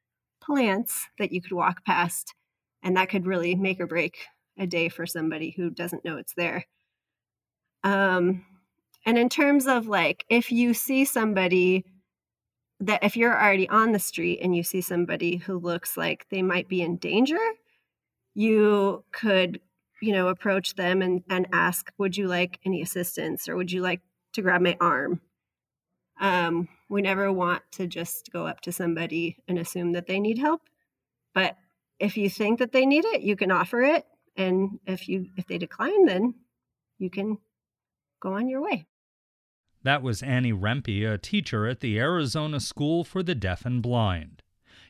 plants 0.41 1.09
that 1.19 1.33
you 1.33 1.43
could 1.43 1.51
walk 1.51 1.85
past. 1.85 2.37
And 2.85 2.97
that 2.97 3.09
could 3.09 3.27
really 3.27 3.57
make 3.57 3.81
or 3.81 3.89
break 3.89 4.17
a 4.57 4.69
day 4.69 4.89
for 4.89 5.07
somebody 5.07 5.51
who 5.51 5.71
doesn't 5.71 6.05
know 6.05 6.19
it's 6.19 6.35
there. 6.35 6.67
Um, 7.83 8.45
and 9.05 9.19
in 9.19 9.29
terms 9.29 9.67
of 9.67 9.89
like, 9.89 10.25
if 10.29 10.53
you 10.53 10.73
see 10.73 11.05
somebody 11.05 11.85
that 12.81 13.05
if 13.05 13.17
you're 13.17 13.39
already 13.39 13.69
on 13.69 13.93
the 13.93 13.99
street 13.99 14.41
and 14.43 14.57
you 14.57 14.63
see 14.63 14.81
somebody 14.81 15.37
who 15.37 15.59
looks 15.59 15.97
like 15.97 16.27
they 16.31 16.43
might 16.43 16.69
be 16.69 16.83
in 16.83 16.97
danger, 16.97 17.39
you 18.35 19.05
could, 19.13 19.61
you 20.01 20.13
know, 20.13 20.29
approach 20.29 20.75
them 20.75 21.03
and, 21.03 21.23
and 21.29 21.47
ask, 21.53 21.93
would 21.99 22.17
you 22.17 22.27
like 22.27 22.59
any 22.65 22.81
assistance 22.81 23.49
or 23.49 23.57
would 23.57 23.71
you 23.71 23.83
like 23.83 24.01
to 24.33 24.43
grab 24.43 24.63
my 24.63 24.77
arm? 24.81 25.21
Um, 26.21 26.69
we 26.89 27.03
never 27.03 27.33
want 27.33 27.63
to 27.73 27.87
just 27.87 28.31
go 28.33 28.47
up 28.47 28.61
to 28.63 28.73
somebody 28.73 29.37
and 29.47 29.59
assume 29.59 29.93
that 29.93 30.07
they 30.07 30.21
need 30.21 30.39
help. 30.39 30.63
But 31.35 31.57
if 31.99 32.17
you 32.17 32.31
think 32.31 32.59
that 32.59 32.73
they 32.73 32.87
need 32.87 33.05
it, 33.05 33.21
you 33.23 33.37
can 33.37 33.51
offer 33.51 33.83
it. 33.83 34.07
And 34.37 34.81
if 34.87 35.09
you 35.09 35.27
if 35.37 35.47
they 35.47 35.59
decline, 35.59 36.07
then 36.07 36.35
you 36.99 37.11
can 37.11 37.39
go 38.21 38.35
on 38.35 38.49
your 38.49 38.63
way. 38.63 38.87
That 39.83 40.03
was 40.03 40.23
Annie 40.23 40.53
Rempe, 40.53 41.11
a 41.11 41.17
teacher 41.17 41.67
at 41.67 41.81
the 41.81 41.99
Arizona 41.99 42.61
School 42.61 43.03
for 43.03 43.23
the 43.23 43.35
Deaf 43.35 43.65
and 43.65 43.81
Blind. 43.81 44.43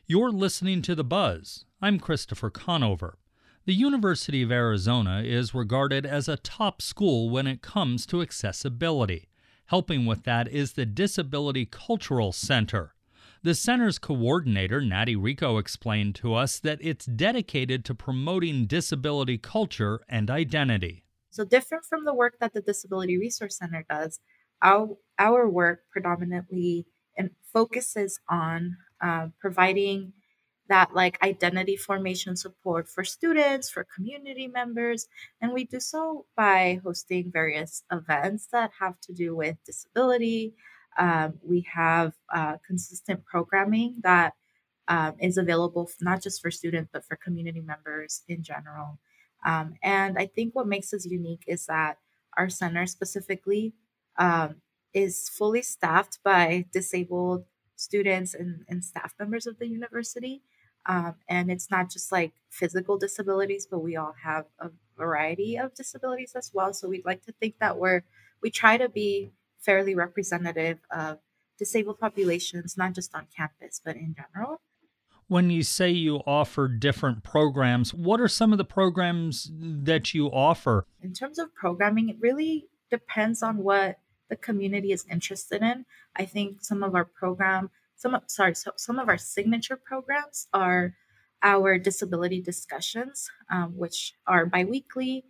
You're 0.05 0.31
listening 0.31 0.81
to 0.81 0.95
The 0.95 1.03
Buzz. 1.05 1.63
I'm 1.81 1.97
Christopher 1.97 2.49
Conover. 2.49 3.17
The 3.63 3.73
University 3.73 4.41
of 4.41 4.51
Arizona 4.51 5.21
is 5.23 5.53
regarded 5.53 6.05
as 6.05 6.27
a 6.27 6.35
top 6.35 6.81
school 6.81 7.29
when 7.29 7.47
it 7.47 7.61
comes 7.61 8.05
to 8.07 8.21
accessibility. 8.21 9.29
Helping 9.67 10.05
with 10.05 10.23
that 10.23 10.49
is 10.49 10.73
the 10.73 10.85
Disability 10.85 11.65
Cultural 11.65 12.33
Center. 12.33 12.93
The 13.43 13.55
center's 13.55 13.97
coordinator, 13.97 14.81
Natty 14.81 15.15
Rico, 15.15 15.57
explained 15.57 16.15
to 16.15 16.33
us 16.33 16.59
that 16.59 16.79
it's 16.81 17.05
dedicated 17.05 17.85
to 17.85 17.95
promoting 17.95 18.65
disability 18.65 19.37
culture 19.37 20.01
and 20.09 20.29
identity. 20.29 21.05
So, 21.29 21.45
different 21.45 21.85
from 21.85 22.03
the 22.03 22.13
work 22.13 22.39
that 22.41 22.53
the 22.53 22.59
Disability 22.59 23.17
Resource 23.17 23.57
Center 23.57 23.85
does, 23.89 24.19
our, 24.61 24.97
our 25.19 25.49
work 25.49 25.81
predominantly 25.91 26.85
focuses 27.53 28.19
on 28.29 28.77
uh, 29.01 29.27
providing 29.39 30.13
that 30.69 30.93
like 30.95 31.21
identity 31.21 31.75
formation 31.75 32.35
support 32.35 32.87
for 32.87 33.03
students, 33.03 33.69
for 33.69 33.85
community 33.95 34.47
members. 34.47 35.07
And 35.41 35.51
we 35.51 35.65
do 35.65 35.79
so 35.79 36.25
by 36.37 36.79
hosting 36.83 37.31
various 37.31 37.83
events 37.91 38.47
that 38.53 38.71
have 38.79 38.99
to 39.01 39.13
do 39.13 39.35
with 39.35 39.57
disability. 39.65 40.53
Um, 40.97 41.33
we 41.43 41.65
have 41.73 42.13
uh, 42.33 42.57
consistent 42.65 43.25
programming 43.25 43.97
that 44.03 44.33
um, 44.87 45.15
is 45.19 45.37
available 45.37 45.89
not 45.99 46.23
just 46.23 46.41
for 46.41 46.51
students, 46.51 46.89
but 46.93 47.05
for 47.05 47.17
community 47.17 47.61
members 47.61 48.21
in 48.27 48.41
general. 48.41 48.99
Um, 49.45 49.73
and 49.83 50.17
I 50.17 50.27
think 50.27 50.55
what 50.55 50.67
makes 50.67 50.93
us 50.93 51.05
unique 51.05 51.43
is 51.47 51.65
that 51.65 51.97
our 52.37 52.49
center 52.49 52.85
specifically 52.85 53.73
um, 54.21 54.57
is 54.93 55.27
fully 55.27 55.63
staffed 55.63 56.19
by 56.23 56.65
disabled 56.71 57.45
students 57.75 58.35
and, 58.35 58.63
and 58.69 58.85
staff 58.85 59.15
members 59.19 59.47
of 59.47 59.57
the 59.57 59.67
university. 59.67 60.43
Um, 60.85 61.15
and 61.27 61.51
it's 61.51 61.71
not 61.71 61.89
just 61.89 62.11
like 62.11 62.33
physical 62.49 62.97
disabilities, 62.97 63.67
but 63.69 63.79
we 63.79 63.95
all 63.95 64.13
have 64.23 64.45
a 64.59 64.69
variety 64.95 65.57
of 65.57 65.73
disabilities 65.73 66.33
as 66.35 66.51
well. 66.53 66.71
So 66.73 66.87
we'd 66.87 67.05
like 67.05 67.23
to 67.25 67.33
think 67.33 67.55
that 67.59 67.77
we're 67.77 68.03
we 68.43 68.51
try 68.51 68.77
to 68.77 68.89
be 68.89 69.31
fairly 69.59 69.95
representative 69.95 70.79
of 70.91 71.19
disabled 71.57 71.99
populations, 71.99 72.77
not 72.77 72.93
just 72.93 73.13
on 73.15 73.27
campus, 73.35 73.81
but 73.83 73.95
in 73.95 74.15
general. 74.15 74.61
When 75.27 75.49
you 75.49 75.63
say 75.63 75.89
you 75.89 76.17
offer 76.27 76.67
different 76.67 77.23
programs, 77.23 77.93
what 77.93 78.19
are 78.19 78.27
some 78.27 78.51
of 78.51 78.57
the 78.57 78.65
programs 78.65 79.49
that 79.53 80.13
you 80.13 80.27
offer? 80.27 80.85
In 81.01 81.13
terms 81.13 81.39
of 81.39 81.53
programming, 81.55 82.09
it 82.09 82.17
really 82.19 82.67
depends 82.89 83.41
on 83.41 83.57
what 83.57 83.97
the 84.31 84.35
community 84.35 84.91
is 84.91 85.05
interested 85.11 85.61
in. 85.61 85.85
I 86.15 86.25
think 86.25 86.63
some 86.63 86.81
of 86.81 86.95
our 86.95 87.05
program 87.05 87.69
some 88.01 88.15
of, 88.15 88.23
sorry, 88.25 88.55
so 88.55 88.71
some 88.77 88.97
of 88.97 89.07
our 89.09 89.17
signature 89.17 89.77
programs 89.77 90.47
are 90.53 90.95
our 91.43 91.77
disability 91.77 92.41
discussions, 92.41 93.29
um, 93.51 93.77
which 93.77 94.15
are 94.25 94.47
biweekly 94.47 95.25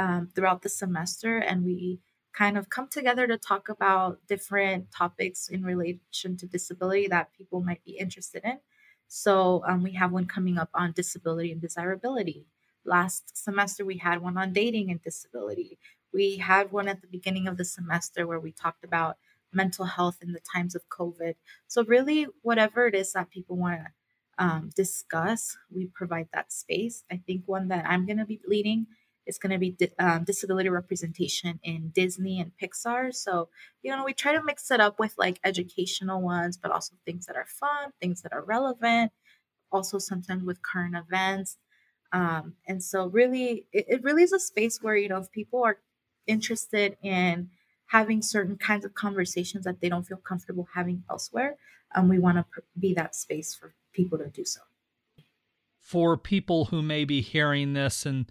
um, 0.00 0.28
throughout 0.34 0.62
the 0.62 0.68
semester, 0.68 1.38
and 1.38 1.64
we 1.64 2.00
kind 2.32 2.58
of 2.58 2.68
come 2.68 2.88
together 2.88 3.28
to 3.28 3.38
talk 3.38 3.68
about 3.68 4.18
different 4.26 4.90
topics 4.90 5.48
in 5.48 5.62
relation 5.62 6.36
to 6.36 6.46
disability 6.46 7.06
that 7.06 7.32
people 7.38 7.60
might 7.60 7.84
be 7.84 7.92
interested 7.92 8.42
in. 8.44 8.58
So 9.06 9.62
um, 9.66 9.84
we 9.84 9.92
have 9.92 10.10
one 10.10 10.26
coming 10.26 10.58
up 10.58 10.70
on 10.74 10.92
disability 10.92 11.52
and 11.52 11.60
desirability. 11.60 12.46
Last 12.84 13.36
semester, 13.36 13.84
we 13.84 13.98
had 13.98 14.20
one 14.20 14.36
on 14.36 14.52
dating 14.52 14.90
and 14.90 15.00
disability. 15.00 15.78
We 16.16 16.38
had 16.38 16.72
one 16.72 16.88
at 16.88 17.02
the 17.02 17.06
beginning 17.06 17.46
of 17.46 17.58
the 17.58 17.64
semester 17.66 18.26
where 18.26 18.40
we 18.40 18.50
talked 18.50 18.84
about 18.84 19.18
mental 19.52 19.84
health 19.84 20.16
in 20.22 20.32
the 20.32 20.40
times 20.40 20.74
of 20.74 20.88
COVID. 20.88 21.34
So, 21.68 21.84
really, 21.84 22.26
whatever 22.40 22.86
it 22.86 22.94
is 22.94 23.12
that 23.12 23.28
people 23.28 23.56
want 23.58 23.80
to 23.80 24.42
um, 24.42 24.70
discuss, 24.74 25.58
we 25.70 25.88
provide 25.88 26.28
that 26.32 26.54
space. 26.54 27.04
I 27.12 27.18
think 27.26 27.42
one 27.44 27.68
that 27.68 27.84
I'm 27.86 28.06
going 28.06 28.16
to 28.16 28.24
be 28.24 28.40
leading 28.48 28.86
is 29.26 29.36
going 29.36 29.52
to 29.52 29.58
be 29.58 29.72
di- 29.72 29.92
um, 29.98 30.24
disability 30.24 30.70
representation 30.70 31.60
in 31.62 31.90
Disney 31.94 32.40
and 32.40 32.52
Pixar. 32.58 33.14
So, 33.14 33.50
you 33.82 33.94
know, 33.94 34.02
we 34.02 34.14
try 34.14 34.32
to 34.32 34.42
mix 34.42 34.70
it 34.70 34.80
up 34.80 34.98
with 34.98 35.12
like 35.18 35.38
educational 35.44 36.22
ones, 36.22 36.56
but 36.56 36.70
also 36.70 36.94
things 37.04 37.26
that 37.26 37.36
are 37.36 37.46
fun, 37.46 37.90
things 38.00 38.22
that 38.22 38.32
are 38.32 38.42
relevant, 38.42 39.12
also 39.70 39.98
sometimes 39.98 40.44
with 40.44 40.62
current 40.62 40.96
events. 40.96 41.58
Um, 42.12 42.54
and 42.66 42.82
so, 42.82 43.06
really, 43.08 43.66
it, 43.70 43.84
it 43.88 44.02
really 44.02 44.22
is 44.22 44.32
a 44.32 44.40
space 44.40 44.78
where, 44.80 44.96
you 44.96 45.10
know, 45.10 45.18
if 45.18 45.30
people 45.30 45.62
are 45.62 45.78
interested 46.26 46.96
in 47.02 47.50
having 47.86 48.22
certain 48.22 48.56
kinds 48.56 48.84
of 48.84 48.94
conversations 48.94 49.64
that 49.64 49.80
they 49.80 49.88
don't 49.88 50.06
feel 50.06 50.18
comfortable 50.18 50.68
having 50.74 51.04
elsewhere. 51.08 51.56
And 51.94 52.08
we 52.08 52.18
want 52.18 52.38
to 52.38 52.44
pr- 52.50 52.60
be 52.78 52.94
that 52.94 53.14
space 53.14 53.54
for 53.54 53.74
people 53.92 54.18
to 54.18 54.28
do 54.28 54.44
so. 54.44 54.60
For 55.78 56.16
people 56.16 56.66
who 56.66 56.82
may 56.82 57.04
be 57.04 57.20
hearing 57.20 57.74
this 57.74 58.04
and 58.04 58.30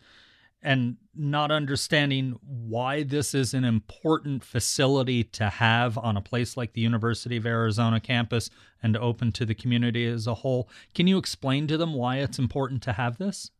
and 0.65 0.97
not 1.13 1.51
understanding 1.51 2.39
why 2.41 3.03
this 3.03 3.35
is 3.35 3.53
an 3.53 3.63
important 3.63 4.43
facility 4.43 5.23
to 5.23 5.47
have 5.47 5.95
on 5.95 6.17
a 6.17 6.21
place 6.21 6.57
like 6.57 6.73
the 6.73 6.81
University 6.81 7.37
of 7.37 7.45
Arizona 7.45 7.99
campus 7.99 8.49
and 8.81 8.97
open 8.97 9.31
to 9.33 9.45
the 9.45 9.53
community 9.53 10.07
as 10.07 10.25
a 10.25 10.33
whole, 10.33 10.67
can 10.95 11.05
you 11.05 11.19
explain 11.19 11.67
to 11.67 11.77
them 11.77 11.93
why 11.93 12.17
it's 12.17 12.39
important 12.39 12.81
to 12.81 12.93
have 12.93 13.19
this? 13.19 13.51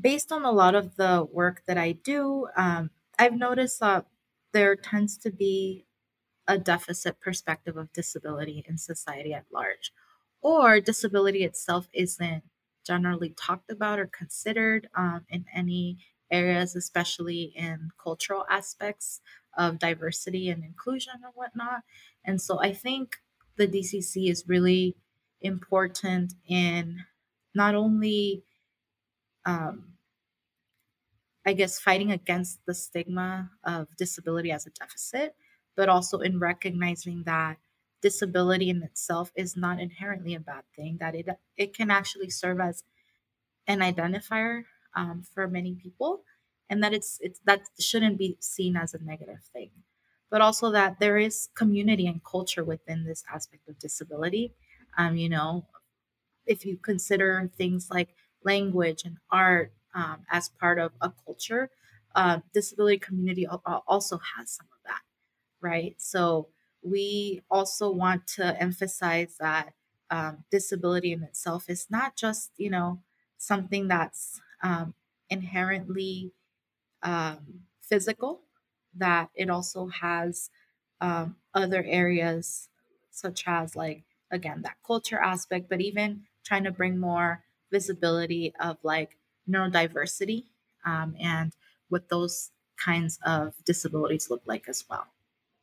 Based 0.00 0.32
on 0.32 0.46
a 0.46 0.50
lot 0.50 0.74
of 0.74 0.96
the 0.96 1.28
work 1.30 1.62
that 1.66 1.76
I 1.76 1.92
do, 1.92 2.48
um, 2.56 2.90
I've 3.18 3.36
noticed 3.36 3.80
that 3.80 4.06
there 4.52 4.76
tends 4.76 5.16
to 5.18 5.30
be 5.30 5.86
a 6.46 6.58
deficit 6.58 7.20
perspective 7.20 7.76
of 7.76 7.92
disability 7.92 8.64
in 8.68 8.78
society 8.78 9.32
at 9.32 9.46
large, 9.52 9.92
or 10.42 10.80
disability 10.80 11.44
itself 11.44 11.88
isn't 11.94 12.44
generally 12.86 13.30
talked 13.30 13.70
about 13.70 13.98
or 13.98 14.06
considered 14.06 14.88
um, 14.96 15.24
in 15.28 15.46
any 15.54 15.98
areas, 16.30 16.76
especially 16.76 17.52
in 17.56 17.90
cultural 18.02 18.44
aspects 18.50 19.20
of 19.56 19.78
diversity 19.78 20.50
and 20.50 20.64
inclusion 20.64 21.14
and 21.22 21.32
whatnot. 21.34 21.82
And 22.24 22.40
so 22.40 22.60
I 22.60 22.72
think 22.74 23.16
the 23.56 23.66
DCC 23.66 24.28
is 24.30 24.44
really 24.48 24.96
important 25.40 26.34
in 26.46 27.04
not 27.54 27.74
only, 27.74 28.44
um, 29.46 29.93
I 31.46 31.52
guess, 31.52 31.78
fighting 31.78 32.12
against 32.12 32.64
the 32.66 32.74
stigma 32.74 33.50
of 33.64 33.88
disability 33.96 34.50
as 34.50 34.66
a 34.66 34.70
deficit, 34.70 35.34
but 35.76 35.88
also 35.88 36.20
in 36.20 36.38
recognizing 36.38 37.24
that 37.24 37.58
disability 38.02 38.70
in 38.70 38.82
itself 38.82 39.32
is 39.36 39.56
not 39.56 39.80
inherently 39.80 40.34
a 40.34 40.40
bad 40.40 40.64
thing, 40.76 40.98
that 41.00 41.14
it, 41.14 41.28
it 41.56 41.74
can 41.76 41.90
actually 41.90 42.30
serve 42.30 42.60
as 42.60 42.84
an 43.66 43.80
identifier 43.80 44.64
um, 44.96 45.22
for 45.34 45.48
many 45.48 45.74
people, 45.74 46.22
and 46.70 46.82
that 46.82 46.94
it's, 46.94 47.18
it's 47.20 47.40
that 47.44 47.62
shouldn't 47.78 48.18
be 48.18 48.36
seen 48.40 48.76
as 48.76 48.94
a 48.94 49.02
negative 49.02 49.42
thing 49.52 49.70
but 50.30 50.40
also 50.40 50.72
that 50.72 50.98
there 50.98 51.16
is 51.16 51.48
community 51.54 52.08
and 52.08 52.24
culture 52.24 52.64
within 52.64 53.04
this 53.04 53.22
aspect 53.32 53.68
of 53.68 53.78
disability. 53.78 54.52
Um, 54.98 55.16
you 55.16 55.28
know, 55.28 55.64
if 56.46 56.64
you 56.66 56.76
consider 56.76 57.50
things 57.56 57.88
like 57.90 58.08
language 58.44 59.02
and 59.04 59.18
art 59.30 59.72
um, 59.94 60.26
as 60.30 60.48
part 60.48 60.78
of 60.78 60.92
a 61.00 61.12
culture, 61.24 61.70
uh, 62.14 62.40
disability 62.52 62.98
community 62.98 63.46
also 63.46 64.18
has 64.36 64.50
some 64.50 64.66
of 64.72 64.78
that, 64.86 65.02
right? 65.60 65.94
So 65.98 66.48
we 66.82 67.42
also 67.50 67.90
want 67.90 68.26
to 68.36 68.60
emphasize 68.60 69.36
that 69.40 69.74
um, 70.10 70.44
disability 70.50 71.12
in 71.12 71.22
itself 71.22 71.70
is 71.70 71.88
not 71.90 72.16
just, 72.16 72.52
you 72.56 72.70
know, 72.70 73.00
something 73.38 73.88
that's 73.88 74.40
um, 74.62 74.94
inherently 75.30 76.32
um, 77.02 77.62
physical, 77.82 78.40
that 78.94 79.30
it 79.34 79.50
also 79.50 79.88
has 79.88 80.50
um, 81.00 81.36
other 81.54 81.82
areas 81.84 82.68
such 83.10 83.44
as 83.46 83.76
like 83.76 84.04
again 84.30 84.62
that 84.62 84.76
culture 84.86 85.18
aspect 85.18 85.68
but 85.68 85.80
even 85.80 86.24
trying 86.44 86.64
to 86.64 86.70
bring 86.72 86.98
more 86.98 87.44
visibility 87.70 88.52
of 88.60 88.76
like 88.82 89.16
neurodiversity 89.48 90.44
um, 90.84 91.14
and 91.20 91.52
what 91.88 92.08
those 92.08 92.50
kinds 92.82 93.18
of 93.24 93.54
disabilities 93.64 94.28
look 94.30 94.42
like 94.46 94.68
as 94.68 94.84
well 94.88 95.06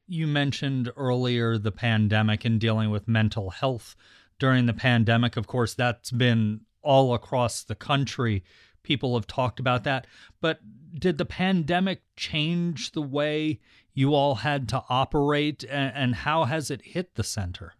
you 0.07 0.27
mentioned 0.27 0.91
earlier 0.95 1.57
the 1.57 1.71
pandemic 1.71 2.45
and 2.45 2.59
dealing 2.59 2.89
with 2.89 3.07
mental 3.07 3.49
health 3.49 3.95
during 4.39 4.65
the 4.65 4.73
pandemic 4.73 5.35
of 5.37 5.47
course 5.47 5.73
that's 5.73 6.11
been 6.11 6.61
all 6.81 7.13
across 7.13 7.63
the 7.63 7.75
country 7.75 8.43
people 8.83 9.15
have 9.15 9.27
talked 9.27 9.59
about 9.59 9.83
that. 9.83 10.07
But 10.39 10.59
did 10.97 11.17
the 11.17 11.25
pandemic 11.25 12.03
change 12.15 12.91
the 12.91 13.01
way 13.01 13.59
you 13.93 14.13
all 14.13 14.35
had 14.35 14.69
to 14.69 14.83
operate, 14.89 15.65
and, 15.65 16.15
how 16.15 16.45
has 16.45 16.71
it 16.71 16.81
hit 16.81 17.15
the 17.15 17.23
center? 17.23 17.73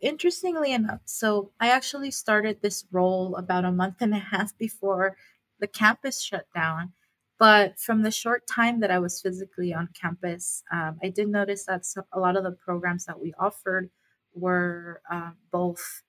Interestingly 0.00 0.72
enough, 0.72 1.00
so 1.04 1.50
I 1.58 1.70
actually 1.70 2.12
started 2.12 2.62
this 2.62 2.84
role 2.92 3.34
about 3.34 3.64
a 3.64 3.72
month 3.72 3.96
and 4.00 4.14
a 4.14 4.18
half 4.18 4.56
before 4.56 5.16
the 5.60 5.66
campus 5.66 6.22
shut 6.22 6.46
down. 6.54 6.92
But 7.38 7.78
from 7.78 8.02
the 8.02 8.10
short 8.10 8.46
time 8.48 8.80
that 8.80 8.90
I 8.90 8.98
was 8.98 9.20
physically 9.20 9.72
on 9.72 9.88
campus, 10.00 10.62
um, 10.72 10.98
I 11.02 11.08
did 11.08 11.28
notice 11.28 11.64
that 11.66 11.84
a 12.12 12.18
lot 12.18 12.36
of 12.36 12.42
the 12.42 12.50
programs 12.52 13.04
that 13.06 13.20
we 13.20 13.32
offered 13.38 13.90
were 14.34 15.00
uh, 15.10 15.30
both 15.52 16.02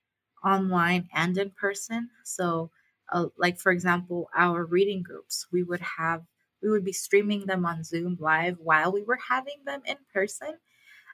online 0.44 1.08
and 1.14 1.38
in 1.38 1.52
person. 1.52 2.10
So 2.24 2.72
uh, 3.12 3.28
like 3.38 3.60
for 3.60 3.72
example 3.72 4.30
our 4.36 4.66
reading 4.66 5.02
groups 5.04 5.48
we 5.52 5.64
would 5.64 5.82
have 5.82 6.24
we 6.62 6.70
would 6.70 6.86
be 6.86 6.94
streaming 6.94 7.46
them 7.46 7.66
on 7.66 7.84
zoom 7.84 8.18
live 8.20 8.58
while 8.60 8.92
we 8.92 9.04
were 9.04 9.20
having 9.30 9.58
them 9.66 9.82
in 9.86 9.98
person 10.14 10.54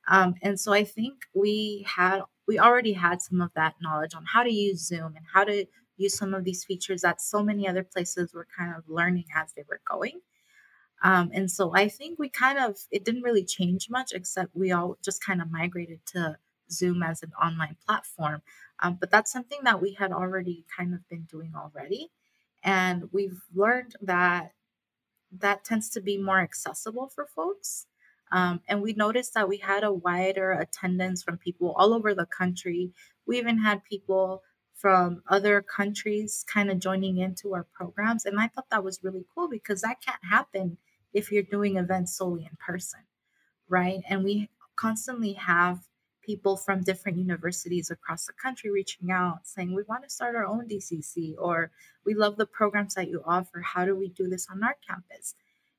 um, 0.08 0.36
and 0.42 0.60
so 0.60 0.74
i 0.74 0.84
think 0.84 1.16
we 1.34 1.86
had 1.88 2.22
we 2.48 2.60
already 2.60 2.94
had 2.94 3.22
some 3.22 3.42
of 3.42 3.52
that 3.56 3.76
knowledge 3.82 4.16
on 4.16 4.26
how 4.26 4.44
to 4.44 4.52
use 4.54 4.86
zoom 4.86 5.14
and 5.16 5.26
how 5.34 5.44
to 5.44 5.66
use 5.98 6.18
some 6.18 6.34
of 6.34 6.44
these 6.44 6.64
features 6.64 7.02
that 7.02 7.22
so 7.22 7.44
many 7.44 7.68
other 7.68 7.84
places 7.84 8.34
were 8.34 8.48
kind 8.58 8.74
of 8.76 8.84
learning 8.88 9.26
as 9.36 9.54
they 9.54 9.64
were 9.70 9.82
going 9.90 10.22
um, 11.04 11.32
and 11.34 11.52
so 11.52 11.74
i 11.76 11.88
think 11.90 12.20
we 12.20 12.30
kind 12.30 12.60
of 12.60 12.78
it 12.92 13.06
didn't 13.06 13.24
really 13.24 13.46
change 13.46 13.90
much 13.90 14.12
except 14.14 14.56
we 14.56 14.72
all 14.72 14.98
just 15.04 15.24
kind 15.24 15.42
of 15.42 15.52
migrated 15.52 16.00
to 16.06 16.38
zoom 16.72 17.04
as 17.04 17.24
an 17.24 17.32
online 17.42 17.78
platform 17.86 18.42
um, 18.82 18.98
but 19.00 19.12
that's 19.12 19.32
something 19.32 19.60
that 19.64 19.82
we 19.82 19.94
had 19.94 20.12
already 20.12 20.66
kind 20.76 20.94
of 20.94 21.08
been 21.10 21.24
doing 21.24 21.54
already. 21.56 22.10
And 22.64 23.10
we've 23.12 23.42
learned 23.54 23.96
that 24.02 24.52
that 25.32 25.64
tends 25.66 25.90
to 25.92 26.02
be 26.02 26.18
more 26.18 26.40
accessible 26.40 27.10
for 27.14 27.26
folks. 27.26 27.88
Um, 28.32 28.62
and 28.68 28.82
we 28.82 28.94
noticed 28.94 29.34
that 29.36 29.50
we 29.50 29.58
had 29.58 29.84
a 29.84 29.94
wider 29.94 30.52
attendance 30.52 31.24
from 31.24 31.38
people 31.38 31.74
all 31.78 31.94
over 31.94 32.14
the 32.14 32.26
country. 32.26 32.92
We 33.28 33.38
even 33.38 33.60
had 33.60 33.84
people 33.84 34.44
from 34.76 35.24
other 35.28 35.62
countries 35.62 36.46
kind 36.52 36.70
of 36.70 36.80
joining 36.80 37.18
into 37.18 37.54
our 37.54 37.66
programs. 37.74 38.26
And 38.26 38.40
I 38.40 38.48
thought 38.48 38.70
that 38.72 38.84
was 38.84 39.04
really 39.04 39.26
cool 39.34 39.48
because 39.50 39.82
that 39.82 40.02
can't 40.02 40.24
happen 40.30 40.78
if 41.14 41.32
you're 41.32 41.44
doing 41.44 41.78
events 41.78 42.18
solely 42.18 42.44
in 42.44 42.58
person, 42.64 43.00
right? 43.70 44.02
And 44.10 44.24
we 44.24 44.50
constantly 44.76 45.34
have 45.34 45.80
people 46.22 46.58
from 46.58 46.82
different 46.82 47.18
universities 47.18 47.90
across 47.90 48.26
the 48.26 48.34
country 48.34 48.70
reaching 48.72 49.12
out 49.12 49.40
saying, 49.44 49.74
We 49.74 49.84
want 49.84 50.04
to 50.04 50.10
start 50.10 50.36
our 50.36 50.46
own 50.46 50.68
DCC, 50.68 51.36
or 51.38 51.72
we 52.06 52.14
love 52.14 52.36
the 52.36 52.46
programs 52.46 52.96
that 52.96 53.10
you 53.10 53.22
offer. 53.26 53.62
How 53.62 53.86
do 53.86 53.96
we 53.96 54.10
do 54.10 54.28
this 54.28 54.48
on 54.52 54.64
our 54.64 54.76
campus? 54.88 55.36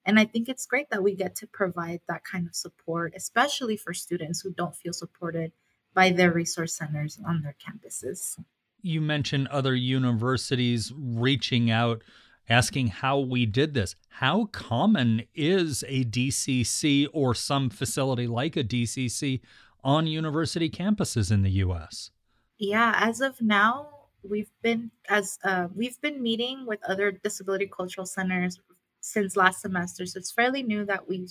And 0.07 0.21
I 0.21 0.25
think 0.25 0.49
it's 0.49 0.67
great 0.67 0.89
that 0.91 1.03
we 1.03 1.15
get 1.15 1.35
to 1.37 1.49
provide 1.49 2.01
that 2.09 2.23
kind 2.25 2.47
of 2.47 2.55
support, 2.55 3.13
especially 3.17 3.77
for 3.77 3.93
students 3.93 4.41
who 4.41 4.53
don't 4.53 4.77
feel 4.77 4.93
supported 4.93 5.53
by 5.95 6.11
their 6.11 6.31
resource 6.31 6.75
centers 6.75 7.19
on 7.27 7.43
their 7.43 7.57
campuses. 7.61 8.39
You 8.87 9.01
mentioned 9.01 9.49
other 9.49 9.75
universities 9.75 10.93
reaching 10.97 11.73
out 11.73 12.03
asking 12.49 12.87
how 12.87 13.19
we 13.19 13.45
did 13.45 13.75
this. 13.75 13.97
How 14.09 14.45
common 14.53 15.25
is 15.35 15.83
a 15.89 16.05
DCC 16.05 17.09
or 17.13 17.35
some 17.35 17.69
facility 17.69 18.29
like 18.29 18.57
a 18.57 18.63
DCC 18.63 19.41
on 19.83 20.07
university 20.07 20.71
campuses 20.71 21.33
in 21.33 21.43
the 21.43 21.51
US? 21.51 22.13
Yeah, 22.59 22.95
as 22.97 23.21
of 23.21 23.43
now, 23.43 23.89
we've 24.23 24.53
been 24.63 24.93
as 25.09 25.41
uh, 25.43 25.67
we've 25.75 26.01
been 26.01 26.23
meeting 26.23 26.65
with 26.65 26.79
other 26.89 27.11
disability 27.11 27.67
cultural 27.67 28.07
centers 28.07 28.61
since 29.01 29.35
last 29.35 29.63
semester, 29.63 30.07
so 30.07 30.19
it's 30.19 30.31
fairly 30.31 30.63
new 30.63 30.85
that 30.85 31.09
we 31.09 31.27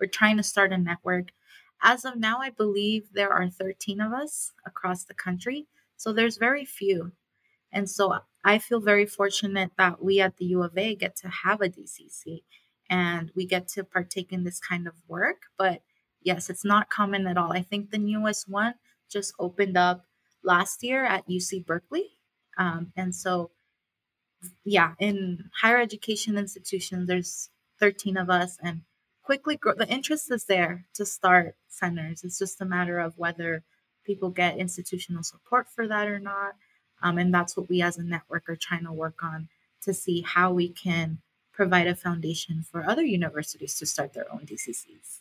we're 0.00 0.06
trying 0.06 0.36
to 0.36 0.44
start 0.44 0.72
a 0.72 0.78
network. 0.78 1.32
As 1.82 2.04
of 2.04 2.16
now, 2.16 2.38
I 2.38 2.50
believe 2.50 3.08
there 3.12 3.32
are 3.32 3.50
13 3.50 4.00
of 4.00 4.12
us 4.12 4.52
across 4.64 5.02
the 5.02 5.14
country, 5.14 5.66
so 6.02 6.12
there's 6.12 6.36
very 6.36 6.64
few, 6.64 7.12
and 7.72 7.88
so 7.88 8.18
I 8.44 8.58
feel 8.58 8.80
very 8.80 9.06
fortunate 9.06 9.70
that 9.78 10.02
we 10.02 10.20
at 10.20 10.36
the 10.36 10.46
U 10.46 10.62
of 10.64 10.76
A 10.76 10.96
get 10.96 11.14
to 11.16 11.28
have 11.28 11.60
a 11.60 11.68
DCC 11.68 12.42
and 12.90 13.30
we 13.36 13.46
get 13.46 13.68
to 13.68 13.84
partake 13.84 14.32
in 14.32 14.42
this 14.42 14.58
kind 14.58 14.88
of 14.88 14.94
work, 15.06 15.42
but 15.56 15.82
yes, 16.20 16.50
it's 16.50 16.64
not 16.64 16.90
common 16.90 17.28
at 17.28 17.38
all. 17.38 17.52
I 17.52 17.62
think 17.62 17.90
the 17.90 17.98
newest 17.98 18.48
one 18.48 18.74
just 19.08 19.32
opened 19.38 19.76
up 19.76 20.04
last 20.42 20.82
year 20.82 21.04
at 21.04 21.28
UC 21.28 21.64
Berkeley. 21.64 22.10
Um, 22.58 22.92
and 22.96 23.14
so, 23.14 23.52
yeah, 24.64 24.94
in 24.98 25.50
higher 25.60 25.80
education 25.80 26.36
institutions, 26.36 27.06
there's 27.06 27.48
13 27.78 28.16
of 28.16 28.28
us, 28.28 28.58
and 28.60 28.82
quickly 29.22 29.56
grow. 29.56 29.74
The 29.74 29.88
interest 29.88 30.32
is 30.32 30.46
there 30.46 30.86
to 30.94 31.06
start 31.06 31.54
centers. 31.68 32.24
It's 32.24 32.38
just 32.38 32.60
a 32.60 32.66
matter 32.66 32.98
of 32.98 33.16
whether 33.16 33.62
people 34.04 34.30
get 34.30 34.58
institutional 34.58 35.22
support 35.22 35.68
for 35.68 35.86
that 35.88 36.08
or 36.08 36.18
not. 36.18 36.54
Um, 37.02 37.18
and 37.18 37.34
that's 37.34 37.56
what 37.56 37.68
we 37.68 37.82
as 37.82 37.98
a 37.98 38.02
network 38.02 38.48
are 38.48 38.56
trying 38.56 38.84
to 38.84 38.92
work 38.92 39.22
on 39.22 39.48
to 39.82 39.92
see 39.92 40.22
how 40.22 40.52
we 40.52 40.68
can 40.68 41.18
provide 41.52 41.86
a 41.86 41.94
foundation 41.94 42.62
for 42.62 42.84
other 42.84 43.02
universities 43.02 43.74
to 43.78 43.86
start 43.86 44.12
their 44.12 44.32
own 44.32 44.46
DCCs. 44.46 45.20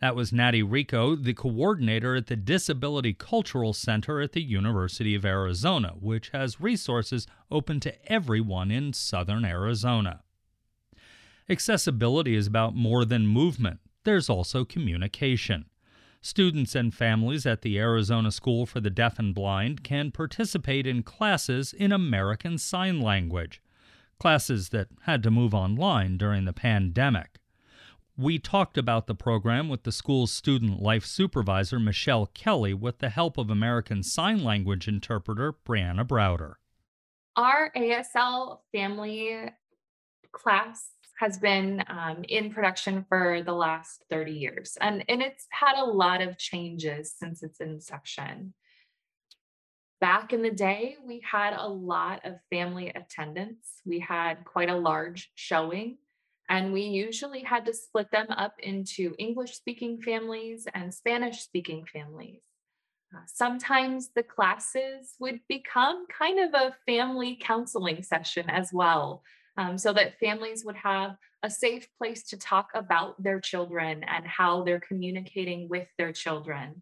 That 0.00 0.14
was 0.14 0.32
Natty 0.32 0.62
Rico, 0.62 1.16
the 1.16 1.34
coordinator 1.34 2.14
at 2.14 2.28
the 2.28 2.36
Disability 2.36 3.12
Cultural 3.12 3.72
Center 3.72 4.20
at 4.20 4.32
the 4.32 4.42
University 4.42 5.14
of 5.16 5.24
Arizona, 5.24 5.94
which 5.98 6.30
has 6.30 6.60
resources 6.60 7.26
open 7.50 7.80
to 7.80 8.12
everyone 8.12 8.70
in 8.70 8.92
southern 8.92 9.44
Arizona. 9.44 10.22
Accessibility 11.50 12.36
is 12.36 12.46
about 12.46 12.76
more 12.76 13.04
than 13.04 13.26
movement, 13.26 13.80
there's 14.04 14.30
also 14.30 14.64
communication. 14.64 15.66
Students 16.20 16.74
and 16.74 16.92
families 16.92 17.46
at 17.46 17.62
the 17.62 17.78
Arizona 17.78 18.32
School 18.32 18.66
for 18.66 18.80
the 18.80 18.90
Deaf 18.90 19.18
and 19.18 19.34
Blind 19.34 19.84
can 19.84 20.10
participate 20.10 20.86
in 20.86 21.02
classes 21.02 21.72
in 21.72 21.92
American 21.92 22.58
Sign 22.58 23.00
Language, 23.00 23.62
classes 24.18 24.70
that 24.70 24.88
had 25.02 25.22
to 25.22 25.30
move 25.30 25.54
online 25.54 26.16
during 26.18 26.44
the 26.44 26.52
pandemic. 26.52 27.38
We 28.16 28.40
talked 28.40 28.76
about 28.76 29.06
the 29.06 29.14
program 29.14 29.68
with 29.68 29.84
the 29.84 29.92
school's 29.92 30.32
student 30.32 30.82
life 30.82 31.06
supervisor, 31.06 31.78
Michelle 31.78 32.26
Kelly, 32.26 32.74
with 32.74 32.98
the 32.98 33.10
help 33.10 33.38
of 33.38 33.48
American 33.48 34.02
Sign 34.02 34.42
Language 34.42 34.88
interpreter, 34.88 35.54
Brianna 35.64 36.04
Browder. 36.04 36.54
Our 37.36 37.70
ASL 37.76 38.58
family 38.72 39.50
class 40.32 40.97
has 41.18 41.38
been 41.38 41.82
um, 41.88 42.24
in 42.28 42.52
production 42.52 43.04
for 43.08 43.42
the 43.44 43.52
last 43.52 44.04
30 44.10 44.32
years, 44.32 44.78
and, 44.80 45.04
and 45.08 45.20
it's 45.20 45.46
had 45.50 45.76
a 45.76 45.84
lot 45.84 46.20
of 46.22 46.38
changes 46.38 47.14
since 47.16 47.42
its 47.42 47.60
inception. 47.60 48.54
Back 50.00 50.32
in 50.32 50.42
the 50.42 50.50
day, 50.52 50.96
we 51.04 51.20
had 51.28 51.54
a 51.56 51.68
lot 51.68 52.24
of 52.24 52.34
family 52.50 52.92
attendance. 52.94 53.80
We 53.84 53.98
had 53.98 54.44
quite 54.44 54.70
a 54.70 54.76
large 54.76 55.32
showing, 55.34 55.98
and 56.48 56.72
we 56.72 56.82
usually 56.82 57.42
had 57.42 57.66
to 57.66 57.74
split 57.74 58.10
them 58.12 58.28
up 58.30 58.54
into 58.60 59.14
English 59.18 59.54
speaking 59.54 60.00
families 60.00 60.68
and 60.72 60.94
Spanish 60.94 61.40
speaking 61.40 61.84
families. 61.92 62.42
Uh, 63.12 63.20
sometimes 63.26 64.10
the 64.14 64.22
classes 64.22 65.14
would 65.18 65.40
become 65.48 66.06
kind 66.16 66.38
of 66.38 66.54
a 66.54 66.76
family 66.86 67.38
counseling 67.40 68.02
session 68.02 68.48
as 68.50 68.70
well, 68.72 69.22
um, 69.58 69.76
so 69.76 69.92
that 69.92 70.18
families 70.18 70.64
would 70.64 70.76
have 70.76 71.16
a 71.42 71.50
safe 71.50 71.86
place 71.98 72.22
to 72.28 72.38
talk 72.38 72.70
about 72.74 73.20
their 73.22 73.40
children 73.40 74.04
and 74.04 74.24
how 74.26 74.62
they're 74.62 74.80
communicating 74.80 75.68
with 75.68 75.88
their 75.98 76.12
children. 76.12 76.80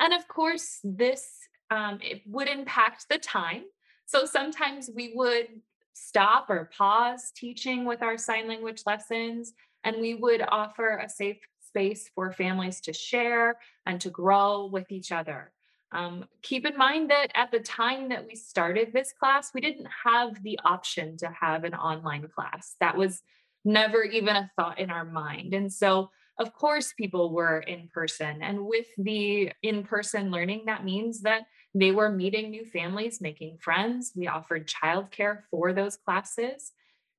And 0.00 0.12
of 0.12 0.26
course, 0.26 0.80
this 0.82 1.28
um, 1.70 1.98
it 2.02 2.22
would 2.26 2.48
impact 2.48 3.06
the 3.10 3.18
time. 3.18 3.64
So 4.06 4.24
sometimes 4.24 4.88
we 4.94 5.12
would 5.14 5.48
stop 5.92 6.48
or 6.48 6.70
pause 6.76 7.30
teaching 7.36 7.84
with 7.84 8.02
our 8.02 8.16
sign 8.16 8.48
language 8.48 8.82
lessons, 8.86 9.52
and 9.84 10.00
we 10.00 10.14
would 10.14 10.42
offer 10.48 10.96
a 10.96 11.08
safe 11.10 11.38
space 11.60 12.08
for 12.14 12.32
families 12.32 12.80
to 12.80 12.94
share 12.94 13.58
and 13.84 14.00
to 14.00 14.08
grow 14.08 14.66
with 14.66 14.90
each 14.90 15.12
other. 15.12 15.52
Um, 15.92 16.26
keep 16.42 16.66
in 16.66 16.76
mind 16.76 17.10
that 17.10 17.28
at 17.34 17.50
the 17.50 17.60
time 17.60 18.10
that 18.10 18.26
we 18.26 18.34
started 18.34 18.92
this 18.92 19.12
class, 19.12 19.52
we 19.54 19.60
didn't 19.60 19.88
have 20.04 20.42
the 20.42 20.58
option 20.64 21.16
to 21.18 21.28
have 21.28 21.64
an 21.64 21.74
online 21.74 22.28
class. 22.28 22.74
That 22.80 22.96
was 22.96 23.22
never 23.64 24.02
even 24.02 24.36
a 24.36 24.50
thought 24.56 24.78
in 24.78 24.90
our 24.90 25.04
mind. 25.04 25.54
And 25.54 25.72
so, 25.72 26.10
of 26.38 26.52
course, 26.52 26.92
people 26.92 27.32
were 27.32 27.60
in 27.60 27.88
person. 27.92 28.42
And 28.42 28.66
with 28.66 28.86
the 28.98 29.50
in 29.62 29.82
person 29.82 30.30
learning, 30.30 30.64
that 30.66 30.84
means 30.84 31.22
that 31.22 31.42
they 31.74 31.90
were 31.90 32.10
meeting 32.10 32.50
new 32.50 32.64
families, 32.64 33.20
making 33.20 33.58
friends. 33.58 34.12
We 34.14 34.28
offered 34.28 34.68
childcare 34.68 35.42
for 35.50 35.72
those 35.72 35.96
classes. 35.96 36.72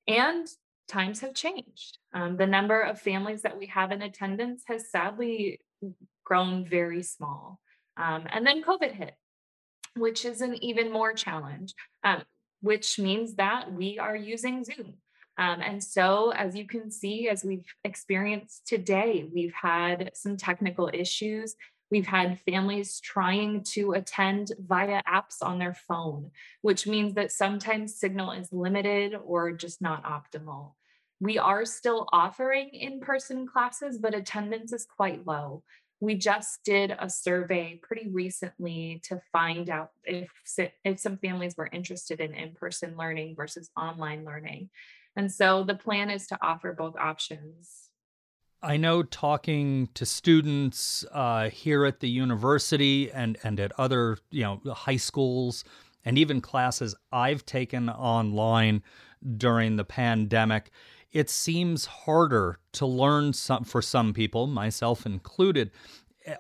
And 0.07 0.47
times 0.87 1.21
have 1.21 1.33
changed. 1.33 1.99
Um, 2.13 2.37
the 2.37 2.47
number 2.47 2.81
of 2.81 2.99
families 2.99 3.43
that 3.43 3.57
we 3.57 3.67
have 3.67 3.91
in 3.91 4.01
attendance 4.01 4.63
has 4.67 4.89
sadly 4.89 5.59
grown 6.25 6.65
very 6.65 7.03
small. 7.03 7.59
Um, 7.99 8.25
and 8.31 8.47
then 8.47 8.63
COVID 8.63 8.93
hit, 8.93 9.13
which 9.95 10.23
is 10.25 10.41
an 10.41 10.55
even 10.63 10.91
more 10.91 11.13
challenge, 11.13 11.73
um, 12.03 12.23
which 12.61 12.97
means 12.97 13.35
that 13.35 13.71
we 13.71 13.99
are 13.99 14.15
using 14.15 14.63
Zoom. 14.63 14.95
Um, 15.37 15.61
and 15.61 15.83
so, 15.83 16.31
as 16.31 16.55
you 16.55 16.65
can 16.65 16.91
see, 16.91 17.29
as 17.29 17.43
we've 17.43 17.65
experienced 17.83 18.67
today, 18.67 19.29
we've 19.33 19.53
had 19.53 20.11
some 20.13 20.37
technical 20.37 20.89
issues. 20.93 21.55
We've 21.91 22.07
had 22.07 22.39
families 22.41 22.99
trying 22.99 23.63
to 23.71 23.93
attend 23.93 24.51
via 24.59 25.01
apps 25.07 25.41
on 25.41 25.57
their 25.57 25.73
phone, 25.73 26.31
which 26.61 26.85
means 26.85 27.15
that 27.15 27.31
sometimes 27.31 27.99
signal 27.99 28.31
is 28.31 28.51
limited 28.51 29.15
or 29.23 29.51
just 29.53 29.81
not 29.81 30.03
optimal. 30.03 30.73
We 31.21 31.37
are 31.37 31.65
still 31.65 32.07
offering 32.13 32.69
in 32.69 32.99
person 32.99 33.47
classes, 33.47 33.97
but 33.97 34.13
attendance 34.13 34.71
is 34.71 34.85
quite 34.85 35.25
low 35.25 35.63
we 36.01 36.15
just 36.15 36.63
did 36.63 36.95
a 36.97 37.09
survey 37.09 37.79
pretty 37.81 38.09
recently 38.09 39.01
to 39.03 39.21
find 39.31 39.69
out 39.69 39.91
if 40.05 40.29
if 40.83 40.99
some 40.99 41.17
families 41.17 41.55
were 41.57 41.69
interested 41.71 42.21
in 42.21 42.33
in-person 42.33 42.95
learning 42.97 43.35
versus 43.35 43.69
online 43.75 44.23
learning. 44.23 44.69
And 45.15 45.31
so 45.31 45.63
the 45.63 45.75
plan 45.75 46.09
is 46.09 46.27
to 46.27 46.37
offer 46.41 46.73
both 46.73 46.95
options. 46.95 47.89
I 48.61 48.77
know 48.77 49.03
talking 49.03 49.89
to 49.93 50.05
students 50.05 51.05
uh, 51.11 51.49
here 51.49 51.85
at 51.85 51.99
the 51.99 52.09
university 52.09 53.11
and 53.11 53.37
and 53.43 53.59
at 53.59 53.71
other 53.77 54.17
you 54.31 54.43
know 54.43 54.61
high 54.73 54.97
schools 54.97 55.63
and 56.05 56.17
even 56.17 56.39
classes 56.39 56.95
i've 57.11 57.45
taken 57.45 57.89
online 57.89 58.81
during 59.37 59.75
the 59.75 59.83
pandemic 59.83 60.71
it 61.11 61.29
seems 61.29 61.85
harder 61.85 62.59
to 62.73 62.85
learn 62.85 63.33
some 63.33 63.63
for 63.63 63.81
some 63.81 64.13
people, 64.13 64.47
myself 64.47 65.05
included. 65.05 65.71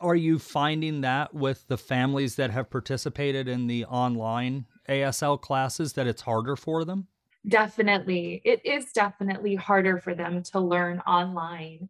Are 0.01 0.15
you 0.15 0.37
finding 0.37 1.01
that 1.01 1.33
with 1.33 1.67
the 1.67 1.77
families 1.77 2.35
that 2.35 2.51
have 2.51 2.69
participated 2.69 3.47
in 3.47 3.67
the 3.67 3.85
online 3.85 4.65
ASL 4.87 5.41
classes 5.41 5.93
that 5.93 6.07
it's 6.07 6.21
harder 6.21 6.55
for 6.55 6.85
them? 6.85 7.07
Definitely. 7.47 8.41
It 8.43 8.65
is 8.65 8.91
definitely 8.91 9.55
harder 9.55 9.97
for 9.97 10.13
them 10.13 10.43
to 10.43 10.59
learn 10.59 10.99
online. 10.99 11.89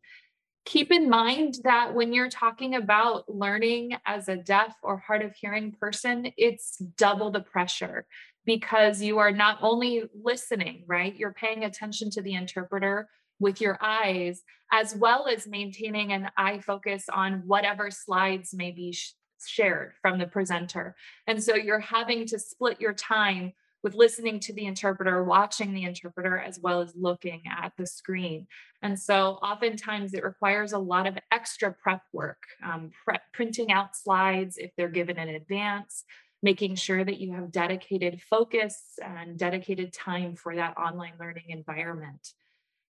Keep 0.66 0.92
in 0.92 1.10
mind 1.10 1.56
that 1.64 1.96
when 1.96 2.14
you're 2.14 2.30
talking 2.30 2.76
about 2.76 3.28
learning 3.28 3.94
as 4.06 4.30
a 4.30 4.38
deaf 4.38 4.76
or 4.84 4.98
hard 4.98 5.24
of 5.24 5.34
hearing 5.34 5.72
person, 5.72 6.32
it's 6.38 6.78
double 6.78 7.32
the 7.32 7.42
pressure 7.42 8.06
because 8.46 9.02
you 9.02 9.20
are 9.20 9.32
not 9.32 9.60
only 9.62 10.04
listening, 10.24 10.84
right? 10.88 11.16
You're 11.16 11.34
paying 11.34 11.64
attention 11.64 12.10
to 12.12 12.22
the 12.22 12.34
interpreter 12.34 13.08
with 13.40 13.62
your 13.62 13.78
eyes, 13.82 14.42
as 14.72 14.96
well 14.96 15.28
as 15.28 15.48
maintaining 15.48 16.12
an 16.12 16.30
eye 16.38 16.60
focus 16.60 17.06
on 17.12 17.44
whatever 17.46 17.90
slides 17.90 18.54
may 18.54 18.72
be 18.72 18.92
sh- 18.92 19.14
shared 19.46 19.94
from 20.02 20.20
the 20.20 20.28
presenter. 20.28 20.96
And 21.28 21.42
so 21.42 21.56
you're 21.56 21.80
having 21.80 22.26
to 22.28 22.40
split 22.40 22.82
your 22.82 22.94
time 22.94 23.54
with 23.82 23.96
listening 23.96 24.40
to 24.42 24.54
the 24.54 24.66
interpreter, 24.66 25.24
watching 25.24 25.74
the 25.74 25.84
interpreter, 25.84 26.38
as 26.38 26.60
well 26.60 26.82
as 26.82 26.94
looking 26.96 27.44
at 27.50 27.72
the 27.78 27.86
screen. 27.86 28.46
And 28.82 29.00
so 29.00 29.40
oftentimes 29.42 30.14
it 30.14 30.24
requires 30.24 30.74
a 30.74 30.80
lot 30.80 31.08
of 31.08 31.18
extra 31.32 31.74
prep 31.74 32.02
work, 32.12 32.42
um, 32.64 32.92
prep, 33.06 33.22
printing 33.34 33.72
out 33.72 33.96
slides 33.96 34.58
if 34.58 34.72
they're 34.76 34.90
given 34.90 35.18
in 35.18 35.30
advance, 35.30 36.04
making 36.42 36.76
sure 36.76 37.04
that 37.04 37.20
you 37.20 37.34
have 37.34 37.52
dedicated 37.52 38.22
focus 38.30 38.98
and 39.04 39.38
dedicated 39.38 39.94
time 39.94 40.36
for 40.36 40.56
that 40.56 40.78
online 40.78 41.14
learning 41.20 41.50
environment. 41.50 42.34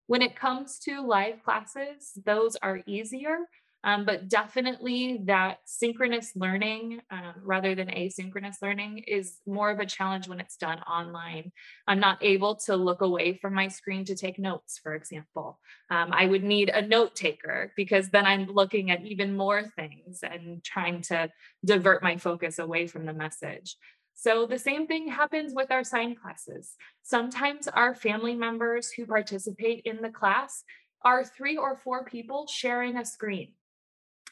When 0.06 0.22
it 0.22 0.36
comes 0.36 0.78
to 0.80 1.06
live 1.06 1.42
classes, 1.42 2.12
those 2.24 2.56
are 2.56 2.82
easier, 2.86 3.38
um, 3.84 4.04
but 4.04 4.28
definitely 4.28 5.20
that 5.24 5.58
synchronous 5.64 6.32
learning 6.34 7.00
uh, 7.10 7.32
rather 7.42 7.74
than 7.74 7.88
asynchronous 7.88 8.56
learning 8.60 8.98
is 9.06 9.38
more 9.46 9.70
of 9.70 9.78
a 9.78 9.86
challenge 9.86 10.28
when 10.28 10.40
it's 10.40 10.56
done 10.56 10.80
online. 10.80 11.52
I'm 11.86 12.00
not 12.00 12.18
able 12.20 12.56
to 12.66 12.76
look 12.76 13.02
away 13.02 13.34
from 13.34 13.54
my 13.54 13.68
screen 13.68 14.04
to 14.06 14.16
take 14.16 14.38
notes, 14.38 14.78
for 14.82 14.94
example. 14.94 15.60
Um, 15.90 16.10
I 16.12 16.26
would 16.26 16.42
need 16.42 16.70
a 16.70 16.82
note 16.82 17.14
taker 17.14 17.72
because 17.76 18.10
then 18.10 18.26
I'm 18.26 18.46
looking 18.46 18.90
at 18.90 19.04
even 19.04 19.36
more 19.36 19.62
things 19.62 20.20
and 20.22 20.62
trying 20.64 21.02
to 21.02 21.30
divert 21.64 22.02
my 22.02 22.16
focus 22.16 22.58
away 22.58 22.88
from 22.88 23.06
the 23.06 23.12
message. 23.12 23.76
So 24.14 24.46
the 24.46 24.58
same 24.58 24.88
thing 24.88 25.06
happens 25.06 25.54
with 25.54 25.70
our 25.70 25.84
sign 25.84 26.16
classes. 26.16 26.74
Sometimes 27.04 27.68
our 27.68 27.94
family 27.94 28.34
members 28.34 28.90
who 28.90 29.06
participate 29.06 29.82
in 29.84 30.02
the 30.02 30.10
class 30.10 30.64
are 31.02 31.24
three 31.24 31.56
or 31.56 31.76
four 31.76 32.04
people 32.04 32.48
sharing 32.48 32.96
a 32.96 33.04
screen. 33.04 33.52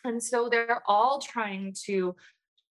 And 0.04 0.22
so 0.22 0.48
they're 0.48 0.82
all 0.86 1.20
trying 1.20 1.74
to 1.86 2.14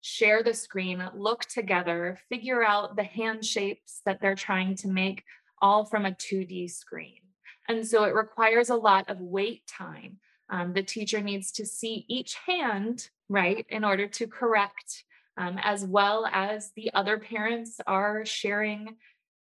share 0.02 0.44
the 0.44 0.54
screen, 0.54 1.04
look 1.16 1.42
together, 1.46 2.18
figure 2.30 2.64
out 2.64 2.96
the 2.96 3.04
hand 3.04 3.46
shapes 3.46 4.02
that 4.06 4.22
they're 4.22 4.36
trying 4.36 4.76
to 4.78 4.88
make, 4.88 5.24
all 5.62 5.86
from 5.86 6.06
a 6.06 6.12
2D 6.12 6.72
screen. 6.72 7.20
And 7.68 7.86
so 7.86 8.04
it 8.06 8.16
requires 8.16 8.70
a 8.70 8.76
lot 8.76 9.10
of 9.10 9.20
wait 9.20 9.68
time. 9.68 10.18
Um, 10.50 10.74
the 10.74 10.82
teacher 10.82 11.22
needs 11.22 11.52
to 11.54 11.66
see 11.66 12.06
each 12.08 12.36
hand, 12.48 13.10
right, 13.28 13.66
in 13.70 13.84
order 13.84 14.08
to 14.08 14.26
correct, 14.26 15.04
um, 15.38 15.60
as 15.62 15.86
well 15.86 16.26
as 16.32 16.72
the 16.76 16.92
other 16.94 17.20
parents 17.20 17.80
are 17.86 18.26
sharing 18.26 18.96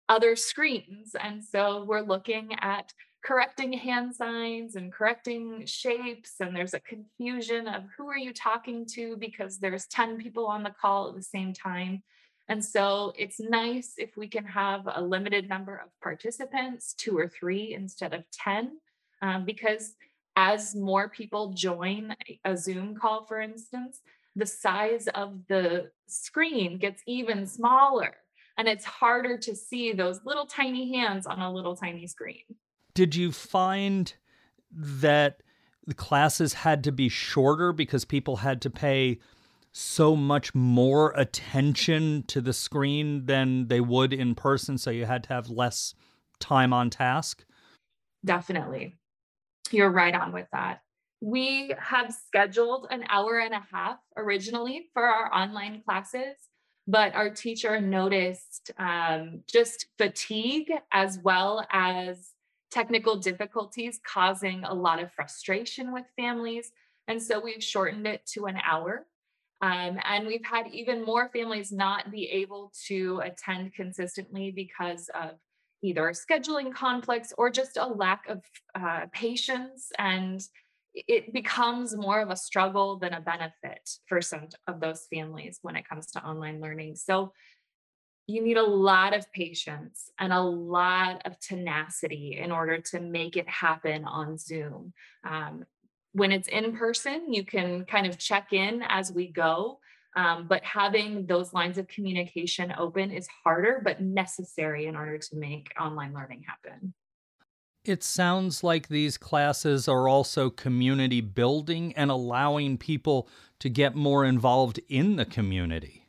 other 0.08 0.36
screens. 0.36 1.16
And 1.20 1.44
so 1.44 1.84
we're 1.84 2.02
looking 2.02 2.56
at 2.60 2.94
correcting 3.24 3.72
hand 3.72 4.14
signs 4.16 4.76
and 4.76 4.92
correcting 4.92 5.66
shapes 5.66 6.34
and 6.40 6.56
there's 6.56 6.74
a 6.74 6.80
confusion 6.82 7.68
of 7.68 7.84
who 7.98 8.08
are 8.08 8.18
you 8.18 8.34
talking 8.34 8.86
to 8.86 9.16
because 9.18 9.60
there's 9.60 9.88
10 9.88 10.18
people 10.18 10.46
on 10.46 10.62
the 10.62 10.74
call 10.82 11.10
at 11.10 11.16
the 11.16 11.24
same 11.24 11.54
time. 11.54 12.04
And 12.50 12.64
so 12.64 13.14
it's 13.18 13.40
nice 13.40 13.94
if 13.98 14.18
we 14.18 14.28
can 14.28 14.44
have 14.44 14.82
a 14.94 15.02
limited 15.02 15.48
number 15.48 15.78
of 15.78 15.90
participants 16.02 16.94
two 16.94 17.18
or 17.18 17.30
three 17.30 17.74
instead 17.74 18.14
of 18.14 18.24
10 18.32 18.72
um, 19.22 19.46
because 19.46 19.96
as 20.36 20.76
more 20.76 21.08
people 21.08 21.54
join 21.54 22.16
a 22.44 22.58
zoom 22.58 22.96
call 22.96 23.24
for 23.24 23.40
instance 23.40 24.02
the 24.36 24.46
size 24.46 25.08
of 25.14 25.38
the 25.48 25.92
screen 26.08 26.78
gets 26.78 27.02
even 27.06 27.46
smaller 27.46 28.16
and 28.58 28.68
it's 28.68 28.84
harder 28.84 29.38
to 29.38 29.56
see 29.56 29.94
those 29.94 30.20
little 30.26 30.48
tiny 30.48 30.98
hands 30.98 31.28
on 31.28 31.40
a 31.40 31.54
little 31.54 31.76
tiny 31.76 32.08
screen 32.08 32.44
did 32.94 33.16
you 33.16 33.32
find 33.32 34.14
that 34.72 35.42
the 35.86 35.94
classes 35.94 36.54
had 36.54 36.84
to 36.84 36.92
be 36.92 37.10
shorter 37.10 37.74
because 37.74 38.06
people 38.06 38.38
had 38.38 38.62
to 38.62 38.70
pay 38.70 39.20
so 39.72 40.16
much 40.16 40.54
more 40.54 41.12
attention 41.18 42.24
to 42.28 42.42
the 42.42 42.54
screen 42.54 43.26
than 43.26 43.68
they 43.68 43.82
would 43.82 44.14
in 44.14 44.36
person 44.36 44.78
so 44.78 44.92
you 44.92 45.06
had 45.06 45.24
to 45.24 45.30
have 45.30 45.50
less 45.50 45.94
time 46.40 46.72
on 46.72 46.90
task? 46.90 47.44
Definitely. 48.24 48.96
You're 49.72 49.90
right 49.90 50.14
on 50.14 50.32
with 50.32 50.48
that. 50.54 50.82
We 51.22 51.74
have 51.80 52.14
scheduled 52.14 52.88
an 52.92 53.06
hour 53.10 53.40
and 53.40 53.54
a 53.54 53.64
half 53.72 53.98
originally 54.16 54.90
for 54.94 55.04
our 55.04 55.34
online 55.34 55.82
classes 55.82 56.36
but 56.88 57.16
our 57.16 57.30
teacher 57.30 57.80
noticed 57.80 58.72
um, 58.78 59.42
just 59.48 59.88
fatigue 59.98 60.72
as 60.92 61.18
well 61.20 61.66
as 61.72 62.32
technical 62.74 63.16
difficulties 63.16 64.00
causing 64.06 64.64
a 64.64 64.74
lot 64.74 65.02
of 65.02 65.14
frustration 65.14 65.94
with 65.94 66.06
families. 66.18 66.72
And 67.08 67.22
so 67.22 67.40
we've 67.40 67.64
shortened 67.64 68.08
it 68.08 68.26
to 68.34 68.46
an 68.46 68.58
hour. 68.68 69.06
Um, 69.62 70.00
and 70.04 70.26
we've 70.26 70.44
had 70.44 70.68
even 70.74 71.06
more 71.06 71.30
families 71.30 71.72
not 71.72 72.12
be 72.12 72.26
able 72.30 72.74
to 72.88 73.22
attend 73.24 73.74
consistently 73.76 74.52
because 74.52 75.10
of 75.14 75.32
either 75.84 76.12
scheduling 76.14 76.74
conflicts 76.74 77.32
or 77.38 77.50
just 77.50 77.78
a 77.78 77.86
lack 77.86 78.28
of 78.28 78.42
uh, 78.76 79.06
patience. 79.14 79.92
And 80.00 80.42
it 80.96 81.32
becomes 81.32 81.96
more 81.96 82.22
of 82.22 82.30
a 82.30 82.36
struggle 82.36 82.98
than 82.98 83.14
a 83.14 83.22
benefit 83.22 83.90
for 84.08 84.22
some 84.22 84.48
of 84.68 84.80
those 84.80 85.08
families 85.14 85.60
when 85.62 85.76
it 85.76 85.88
comes 85.88 86.08
to 86.12 86.26
online 86.26 86.60
learning. 86.60 86.96
So 86.96 87.34
you 88.28 88.42
need 88.42 88.58
a 88.58 88.64
lot 88.64 89.16
of 89.16 89.32
patience 89.34 90.10
and 90.18 90.32
a 90.32 90.42
lot 90.42 91.22
of 91.26 91.40
tenacity 91.40 92.40
in 92.42 92.52
order 92.52 92.80
to 92.80 93.00
make 93.00 93.36
it 93.36 93.48
happen 93.50 94.06
on 94.06 94.38
Zoom. 94.38 94.94
Um, 95.26 95.66
when 96.14 96.32
it's 96.32 96.48
in 96.48 96.78
person, 96.78 97.34
you 97.34 97.44
can 97.44 97.86
kind 97.86 98.08
of 98.08 98.18
check 98.18 98.54
in 98.54 98.84
as 98.88 99.12
we 99.12 99.28
go. 99.28 99.80
Um, 100.16 100.46
but 100.48 100.64
having 100.64 101.26
those 101.26 101.54
lines 101.54 101.78
of 101.80 101.88
communication 101.88 102.74
open 102.78 103.12
is 103.12 103.28
harder, 103.44 103.82
but 103.84 104.00
necessary 104.00 104.86
in 104.86 104.96
order 104.96 105.18
to 105.18 105.36
make 105.36 105.74
online 105.80 106.14
learning 106.14 106.44
happen. 106.48 106.94
It 107.84 108.04
sounds 108.04 108.64
like 108.64 108.88
these 108.88 109.18
classes 109.18 109.90
are 109.90 110.08
also 110.08 110.50
community 110.50 111.20
building 111.20 111.94
and 111.98 112.10
allowing 112.12 112.78
people 112.78 113.28
to 113.60 113.70
get 113.70 113.96
more 113.96 114.24
involved 114.24 114.80
in 114.88 115.18
the 115.18 115.26
community. 115.26 116.06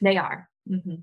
They 0.00 0.18
are. 0.18 0.48
Mm-hmm. 0.70 0.94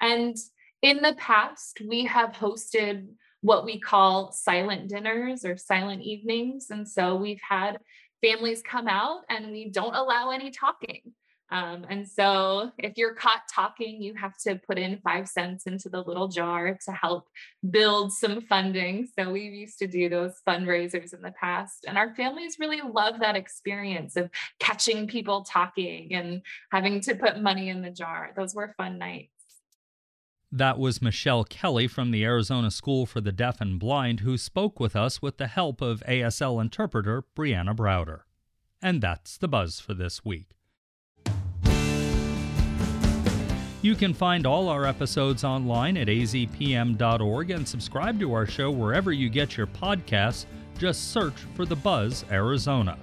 And 0.00 0.36
in 0.82 0.98
the 0.98 1.14
past, 1.18 1.80
we 1.86 2.04
have 2.04 2.32
hosted 2.32 3.08
what 3.40 3.64
we 3.64 3.78
call 3.80 4.32
silent 4.32 4.88
dinners 4.88 5.44
or 5.44 5.56
silent 5.56 6.02
evenings. 6.02 6.70
And 6.70 6.88
so 6.88 7.16
we've 7.16 7.40
had 7.46 7.78
families 8.22 8.62
come 8.62 8.88
out 8.88 9.20
and 9.28 9.50
we 9.50 9.70
don't 9.70 9.94
allow 9.94 10.30
any 10.30 10.50
talking. 10.50 11.02
Um, 11.50 11.86
and 11.88 12.06
so 12.06 12.72
if 12.76 12.98
you're 12.98 13.14
caught 13.14 13.42
talking, 13.52 14.02
you 14.02 14.14
have 14.14 14.36
to 14.38 14.56
put 14.56 14.78
in 14.78 14.98
five 14.98 15.28
cents 15.28 15.66
into 15.66 15.88
the 15.88 16.02
little 16.02 16.28
jar 16.28 16.78
to 16.84 16.92
help 16.92 17.28
build 17.70 18.12
some 18.12 18.42
funding. 18.42 19.08
So 19.18 19.30
we 19.30 19.42
used 19.42 19.78
to 19.78 19.86
do 19.86 20.08
those 20.08 20.34
fundraisers 20.46 21.14
in 21.14 21.22
the 21.22 21.32
past. 21.32 21.86
And 21.88 21.96
our 21.96 22.14
families 22.14 22.58
really 22.58 22.82
love 22.82 23.20
that 23.20 23.36
experience 23.36 24.16
of 24.16 24.30
catching 24.58 25.06
people 25.06 25.42
talking 25.42 26.14
and 26.14 26.42
having 26.70 27.00
to 27.02 27.14
put 27.14 27.40
money 27.40 27.70
in 27.70 27.80
the 27.80 27.90
jar. 27.90 28.32
Those 28.36 28.54
were 28.54 28.74
fun 28.76 28.98
nights. 28.98 29.32
That 30.50 30.78
was 30.78 31.02
Michelle 31.02 31.44
Kelly 31.44 31.86
from 31.88 32.10
the 32.10 32.24
Arizona 32.24 32.70
School 32.70 33.04
for 33.04 33.20
the 33.20 33.32
Deaf 33.32 33.60
and 33.60 33.78
Blind 33.78 34.20
who 34.20 34.38
spoke 34.38 34.80
with 34.80 34.96
us 34.96 35.20
with 35.20 35.36
the 35.36 35.46
help 35.46 35.82
of 35.82 36.02
ASL 36.08 36.60
interpreter 36.60 37.24
Brianna 37.36 37.76
Browder. 37.76 38.20
And 38.80 39.02
that's 39.02 39.36
the 39.36 39.48
buzz 39.48 39.80
for 39.80 39.92
this 39.92 40.24
week. 40.24 40.57
You 43.80 43.94
can 43.94 44.12
find 44.12 44.44
all 44.44 44.68
our 44.68 44.84
episodes 44.84 45.44
online 45.44 45.96
at 45.96 46.08
azpm.org 46.08 47.50
and 47.52 47.68
subscribe 47.68 48.18
to 48.18 48.32
our 48.32 48.44
show 48.44 48.72
wherever 48.72 49.12
you 49.12 49.28
get 49.28 49.56
your 49.56 49.68
podcasts. 49.68 50.46
Just 50.78 51.12
search 51.12 51.36
for 51.54 51.64
The 51.64 51.76
Buzz 51.76 52.24
Arizona. 52.30 52.98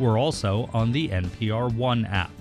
We're 0.00 0.18
also 0.18 0.68
on 0.72 0.90
the 0.90 1.08
NPR 1.08 1.72
One 1.72 2.04
app. 2.06 2.32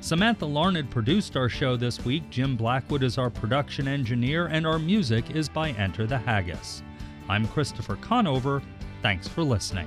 Samantha 0.00 0.46
Larned 0.46 0.90
produced 0.90 1.36
our 1.36 1.48
show 1.48 1.76
this 1.76 2.04
week. 2.04 2.28
Jim 2.30 2.56
Blackwood 2.56 3.04
is 3.04 3.18
our 3.18 3.30
production 3.30 3.86
engineer, 3.86 4.46
and 4.46 4.66
our 4.66 4.78
music 4.78 5.30
is 5.30 5.48
by 5.48 5.70
Enter 5.72 6.06
the 6.06 6.18
Haggis. 6.18 6.82
I'm 7.28 7.46
Christopher 7.48 7.96
Conover. 7.96 8.60
Thanks 9.02 9.28
for 9.28 9.44
listening. 9.44 9.86